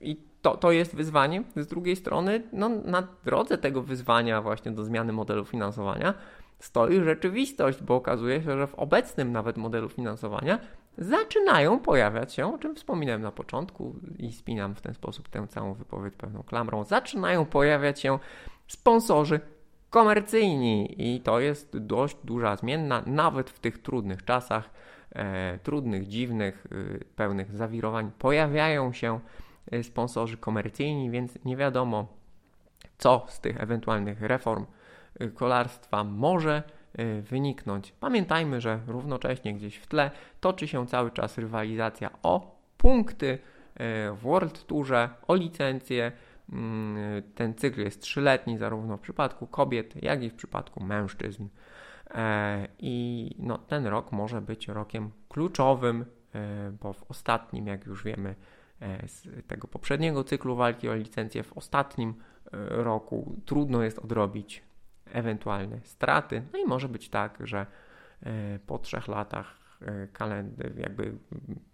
i 0.01 0.17
to, 0.41 0.57
to 0.57 0.71
jest 0.71 0.95
wyzwanie. 0.95 1.43
Z 1.55 1.67
drugiej 1.67 1.95
strony, 1.95 2.43
no, 2.53 2.69
na 2.69 3.07
drodze 3.25 3.57
tego 3.57 3.81
wyzwania, 3.81 4.41
właśnie 4.41 4.71
do 4.71 4.83
zmiany 4.83 5.13
modelu 5.13 5.45
finansowania, 5.45 6.13
stoi 6.59 7.03
rzeczywistość, 7.03 7.83
bo 7.83 7.95
okazuje 7.95 8.41
się, 8.41 8.57
że 8.57 8.67
w 8.67 8.75
obecnym 8.75 9.31
nawet 9.31 9.57
modelu 9.57 9.89
finansowania 9.89 10.59
zaczynają 10.97 11.79
pojawiać 11.79 12.33
się, 12.33 12.53
o 12.53 12.57
czym 12.57 12.75
wspominałem 12.75 13.21
na 13.21 13.31
początku 13.31 13.95
i 14.17 14.33
spinam 14.33 14.75
w 14.75 14.81
ten 14.81 14.93
sposób 14.93 15.29
tę 15.29 15.47
całą 15.47 15.73
wypowiedź 15.73 16.15
pewną 16.15 16.43
klamrą, 16.43 16.83
zaczynają 16.83 17.45
pojawiać 17.45 17.99
się 17.99 18.19
sponsorzy 18.67 19.39
komercyjni 19.89 20.95
i 20.97 21.21
to 21.21 21.39
jest 21.39 21.77
dość 21.77 22.17
duża 22.23 22.55
zmienna, 22.55 23.03
nawet 23.05 23.49
w 23.49 23.59
tych 23.59 23.81
trudnych 23.81 24.25
czasach, 24.25 24.69
e, 25.11 25.59
trudnych, 25.63 26.07
dziwnych, 26.07 26.67
e, 26.71 27.05
pełnych 27.15 27.51
zawirowań, 27.51 28.11
pojawiają 28.19 28.93
się 28.93 29.19
e, 29.71 29.83
sponsorzy 29.83 30.37
komercyjni, 30.37 31.09
więc 31.09 31.37
nie 31.45 31.57
wiadomo, 31.57 32.07
co 32.97 33.25
z 33.29 33.39
tych 33.39 33.61
ewentualnych 33.61 34.21
reform 34.21 34.65
e, 35.19 35.27
kolarstwa 35.27 36.03
może 36.03 36.63
Y, 36.63 36.74
wyniknąć. 37.21 37.91
Pamiętajmy, 37.99 38.61
że 38.61 38.79
równocześnie 38.87 39.53
gdzieś 39.53 39.75
w 39.75 39.87
tle 39.87 40.11
toczy 40.39 40.67
się 40.67 40.87
cały 40.87 41.11
czas 41.11 41.37
rywalizacja 41.37 42.09
o 42.23 42.59
punkty 42.77 43.27
y, 43.27 43.39
w 44.15 44.17
World 44.21 44.67
Tourze, 44.67 45.09
o 45.27 45.35
licencję. 45.35 46.11
Mm, 46.53 47.23
ten 47.35 47.53
cykl 47.53 47.81
jest 47.81 48.01
trzyletni 48.01 48.57
zarówno 48.57 48.97
w 48.97 49.01
przypadku 49.01 49.47
kobiet, 49.47 50.03
jak 50.03 50.23
i 50.23 50.29
w 50.29 50.35
przypadku 50.35 50.83
mężczyzn. 50.83 51.47
E, 52.15 52.67
I 52.79 53.35
no, 53.39 53.57
ten 53.57 53.85
rok 53.87 54.11
może 54.11 54.41
być 54.41 54.67
rokiem 54.67 55.11
kluczowym, 55.29 56.05
e, 56.35 56.71
bo 56.81 56.93
w 56.93 57.11
ostatnim, 57.11 57.67
jak 57.67 57.85
już 57.85 58.03
wiemy, 58.03 58.35
e, 58.81 59.07
z 59.07 59.47
tego 59.47 59.67
poprzedniego 59.67 60.23
cyklu 60.23 60.55
walki 60.55 60.89
o 60.89 60.95
licencję, 60.95 61.43
w 61.43 61.57
ostatnim 61.57 62.13
roku 62.69 63.35
trudno 63.45 63.83
jest 63.83 63.99
odrobić 63.99 64.63
ewentualne 65.11 65.79
straty. 65.83 66.41
No 66.53 66.59
i 66.59 66.65
może 66.65 66.89
być 66.89 67.09
tak, 67.09 67.37
że 67.43 67.65
e, 68.23 68.59
po 68.67 68.79
trzech 68.79 69.07
latach 69.07 69.57
e, 69.81 70.07
kalendarz, 70.07 70.71
jakby 70.77 71.17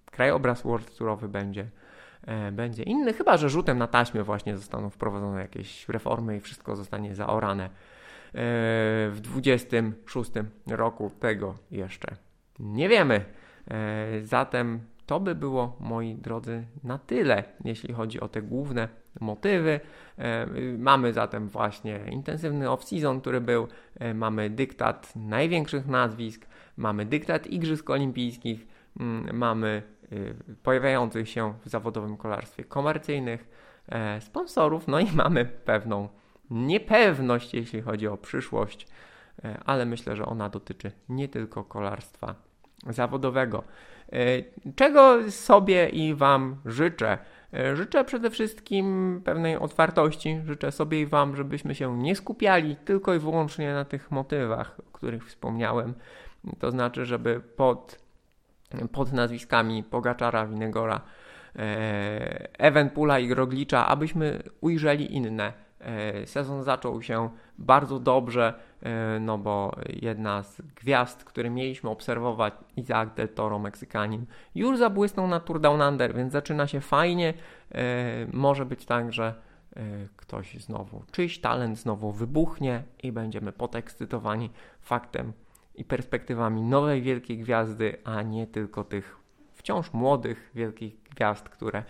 krajobraz 0.05 0.61
World 0.63 0.97
Tourowy 0.97 1.27
będzie, 1.29 1.69
e, 2.21 2.51
będzie 2.51 2.83
inny, 2.83 3.13
chyba 3.13 3.37
że 3.37 3.49
rzutem 3.49 3.77
na 3.77 3.87
taśmę 3.87 4.23
właśnie 4.23 4.57
zostaną 4.57 4.89
wprowadzone 4.89 5.41
jakieś 5.41 5.89
reformy 5.89 6.37
i 6.37 6.39
wszystko 6.39 6.75
zostanie 6.75 7.15
zaorane. 7.15 7.69
W 8.33 9.17
26 9.21 10.31
roku 10.67 11.11
tego 11.19 11.57
jeszcze 11.71 12.15
nie 12.59 12.89
wiemy. 12.89 13.25
Zatem 14.23 14.79
to 15.05 15.19
by 15.19 15.35
było, 15.35 15.77
moi 15.79 16.15
drodzy, 16.15 16.63
na 16.83 16.97
tyle, 16.97 17.43
jeśli 17.65 17.93
chodzi 17.93 18.19
o 18.19 18.27
te 18.27 18.41
główne 18.41 18.87
motywy. 19.19 19.79
E, 20.17 20.47
mamy 20.77 21.13
zatem 21.13 21.49
właśnie 21.49 21.99
intensywny 22.11 22.65
off-season, 22.65 23.21
który 23.21 23.41
był, 23.41 23.67
e, 23.99 24.13
mamy 24.13 24.49
dyktat 24.49 25.13
największych 25.15 25.87
nazwisk, 25.87 26.45
mamy 26.77 27.05
dyktat 27.05 27.47
Igrzysk 27.47 27.89
Olimpijskich, 27.89 28.67
mm, 28.99 29.37
mamy 29.37 29.83
e, 30.03 30.15
pojawiających 30.63 31.29
się 31.29 31.53
w 31.65 31.69
zawodowym 31.69 32.17
kolarstwie 32.17 32.63
komercyjnych 32.63 33.61
sponsorów, 34.19 34.87
no 34.87 34.99
i 34.99 35.11
mamy 35.23 35.45
pewną 35.45 36.09
niepewność, 36.49 37.53
jeśli 37.53 37.81
chodzi 37.81 38.07
o 38.07 38.17
przyszłość, 38.17 38.87
ale 39.65 39.85
myślę, 39.85 40.15
że 40.15 40.25
ona 40.25 40.49
dotyczy 40.49 40.91
nie 41.09 41.27
tylko 41.27 41.63
kolarstwa 41.63 42.35
zawodowego. 42.89 43.63
Czego 44.75 45.31
sobie 45.31 45.89
i 45.89 46.15
Wam 46.15 46.55
życzę? 46.65 47.17
E, 47.53 47.75
życzę 47.75 48.03
przede 48.03 48.29
wszystkim 48.29 49.21
pewnej 49.25 49.57
otwartości. 49.57 50.39
Życzę 50.45 50.71
sobie 50.71 51.01
i 51.01 51.05
Wam, 51.05 51.35
żebyśmy 51.35 51.75
się 51.75 51.97
nie 51.97 52.15
skupiali 52.15 52.75
tylko 52.75 53.13
i 53.13 53.19
wyłącznie 53.19 53.73
na 53.73 53.85
tych 53.85 54.11
motywach, 54.11 54.79
o 54.79 54.91
których 54.97 55.27
wspomniałem. 55.27 55.93
To 56.59 56.71
znaczy, 56.71 57.05
żeby 57.05 57.41
pod, 57.55 57.99
pod 58.91 59.13
nazwiskami 59.13 59.83
Pogaczara, 59.83 60.47
Winegora, 60.47 61.01
e, 61.55 62.59
Evenpula 62.59 63.19
i 63.19 63.27
Groglicza, 63.27 63.87
abyśmy 63.87 64.43
ujrzeli 64.61 65.15
inne 65.15 65.53
sezon 66.25 66.63
zaczął 66.63 67.01
się 67.01 67.29
bardzo 67.57 67.99
dobrze, 67.99 68.53
e, 68.83 69.19
no 69.19 69.37
bo 69.37 69.75
jedna 69.89 70.43
z 70.43 70.61
gwiazd, 70.61 71.23
które 71.23 71.49
mieliśmy 71.49 71.89
obserwować, 71.89 72.53
Isaac 72.75 73.13
del 73.13 73.29
Toro, 73.29 73.59
Meksykanin, 73.59 74.25
już 74.55 74.77
zabłysnął 74.77 75.27
na 75.27 75.39
Tour 75.39 75.59
Down 75.59 75.81
Under, 75.81 76.15
więc 76.15 76.33
zaczyna 76.33 76.67
się 76.67 76.81
fajnie. 76.81 77.33
E, 77.71 77.83
może 78.33 78.65
być 78.65 78.85
tak, 78.85 79.13
że 79.13 79.33
ktoś 80.17 80.57
znowu, 80.59 81.03
czyjś 81.11 81.39
talent 81.39 81.79
znowu 81.79 82.11
wybuchnie 82.11 82.83
i 83.03 83.11
będziemy 83.11 83.51
podekscytowani 83.51 84.49
faktem 84.81 85.33
i 85.75 85.85
perspektywami 85.85 86.61
nowej 86.61 87.01
wielkiej 87.01 87.37
gwiazdy, 87.37 87.97
a 88.03 88.21
nie 88.21 88.47
tylko 88.47 88.83
tych 88.83 89.17
wciąż 89.53 89.93
młodych 89.93 90.51
wielkich 90.55 91.03
gwiazd, 91.03 91.49
które 91.49 91.83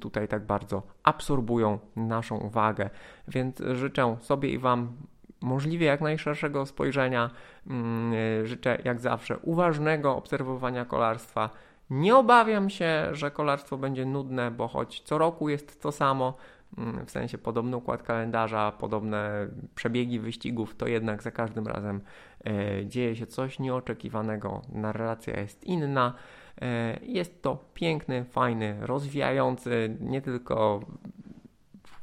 tutaj 0.00 0.28
tak 0.28 0.46
bardzo 0.46 0.82
absorbują 1.02 1.78
naszą 1.96 2.36
uwagę. 2.36 2.90
Więc 3.28 3.62
życzę 3.74 4.16
sobie 4.20 4.48
i 4.48 4.58
Wam 4.58 4.92
możliwie 5.40 5.86
jak 5.86 6.00
najszerszego 6.00 6.66
spojrzenia. 6.66 7.30
Mm, 7.66 8.46
życzę 8.46 8.78
jak 8.84 9.00
zawsze 9.00 9.38
uważnego 9.38 10.16
obserwowania 10.16 10.84
kolarstwa 10.84 11.50
Nie 11.90 12.16
obawiam 12.16 12.70
się, 12.70 13.08
że 13.12 13.30
kolarstwo 13.30 13.78
będzie 13.78 14.04
nudne, 14.04 14.50
bo 14.50 14.68
choć 14.68 15.00
co 15.00 15.18
roku 15.18 15.48
jest 15.48 15.82
to 15.82 15.92
samo, 15.92 16.36
mm, 16.78 17.06
w 17.06 17.10
sensie 17.10 17.38
podobny 17.38 17.76
układ 17.76 18.02
kalendarza, 18.02 18.72
podobne 18.72 19.48
przebiegi 19.74 20.20
wyścigów, 20.20 20.76
to 20.76 20.86
jednak 20.86 21.22
za 21.22 21.30
każdym 21.30 21.66
razem 21.66 22.00
e, 22.46 22.86
dzieje 22.86 23.16
się 23.16 23.26
coś 23.26 23.58
nieoczekiwanego, 23.58 24.62
narracja 24.72 25.40
jest 25.40 25.64
inna. 25.64 26.14
E, 26.62 26.98
jest 27.02 27.42
to 27.42 27.64
piękny, 27.74 28.24
fajny, 28.24 28.76
rozwijający 28.80 29.96
nie 30.00 30.22
tylko 30.22 30.80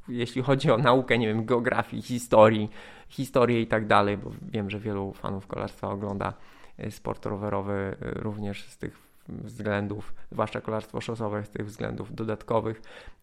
jeśli 0.07 0.41
chodzi 0.41 0.71
o 0.71 0.77
naukę, 0.77 1.17
nie 1.17 1.27
wiem, 1.27 1.45
geografii, 1.45 2.01
historii, 2.01 2.69
historię 3.09 3.61
i 3.61 3.67
tak 3.67 3.87
dalej, 3.87 4.17
bo 4.17 4.31
wiem, 4.41 4.69
że 4.69 4.79
wielu 4.79 5.13
fanów 5.13 5.47
kolarstwa 5.47 5.89
ogląda 5.89 6.33
e, 6.77 6.91
sport 6.91 7.25
rowerowy 7.25 7.73
e, 7.73 8.11
również 8.11 8.63
z 8.63 8.77
tych 8.77 9.07
względów, 9.29 10.13
zwłaszcza 10.31 10.61
kolarstwo 10.61 11.01
szosowe 11.01 11.43
z 11.43 11.49
tych 11.49 11.65
względów 11.65 12.15
dodatkowych, 12.15 12.81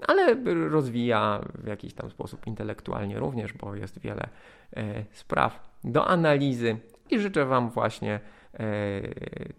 ale 0.08 0.34
rozwija 0.68 1.40
w 1.54 1.66
jakiś 1.66 1.94
tam 1.94 2.10
sposób 2.10 2.46
intelektualnie 2.46 3.18
również, 3.18 3.52
bo 3.52 3.74
jest 3.74 3.98
wiele 3.98 4.28
e, 4.76 5.04
spraw 5.12 5.74
do 5.84 6.06
analizy 6.06 6.76
i 7.10 7.18
życzę 7.18 7.44
Wam 7.44 7.70
właśnie 7.70 8.20
e, 8.54 8.60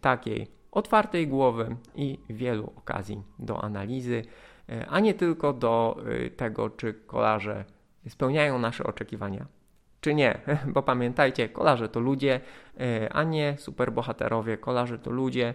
takiej 0.01 0.47
otwartej 0.75 1.27
głowy 1.27 1.75
i 1.95 2.19
wielu 2.29 2.73
okazji 2.75 3.23
do 3.39 3.63
analizy, 3.63 4.21
e, 4.69 4.87
a 4.87 4.99
nie 4.99 5.13
tylko 5.13 5.53
do 5.53 5.97
e, 6.25 6.29
tego, 6.29 6.69
czy 6.69 6.93
kolarze 6.93 7.65
spełniają 8.09 8.59
nasze 8.59 8.83
oczekiwania 8.83 9.45
czy 10.01 10.15
nie, 10.15 10.39
bo 10.73 10.83
pamiętajcie, 10.83 11.49
kolarze 11.49 11.89
to 11.89 11.99
ludzie, 11.99 12.39
e, 12.79 13.13
a 13.13 13.23
nie 13.23 13.55
superbohaterowie, 13.57 14.57
kolarze 14.57 14.99
to 14.99 15.11
ludzie, 15.11 15.53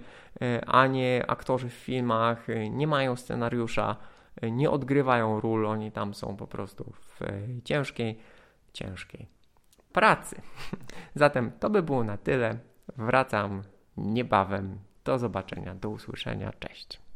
a 0.66 0.86
nie 0.86 1.24
aktorzy 1.28 1.68
w 1.68 1.72
filmach, 1.72 2.46
nie 2.70 2.86
mają 2.86 3.16
scenariusza, 3.16 3.96
nie 4.42 4.70
odgrywają 4.70 5.40
ról, 5.40 5.66
oni 5.66 5.92
tam 5.92 6.14
są 6.14 6.36
po 6.36 6.46
prostu 6.46 6.92
w 6.92 7.20
ciężkiej, 7.64 8.18
ciężkiej 8.72 9.26
pracy. 9.92 10.42
Zatem 11.14 11.52
to 11.60 11.70
by 11.70 11.82
było 11.82 12.04
na 12.04 12.16
tyle. 12.16 12.58
Wracam 12.96 13.62
niebawem. 13.96 14.89
Do 15.04 15.18
zobaczenia, 15.18 15.74
do 15.74 15.90
usłyszenia. 15.90 16.52
Cześć. 16.60 17.09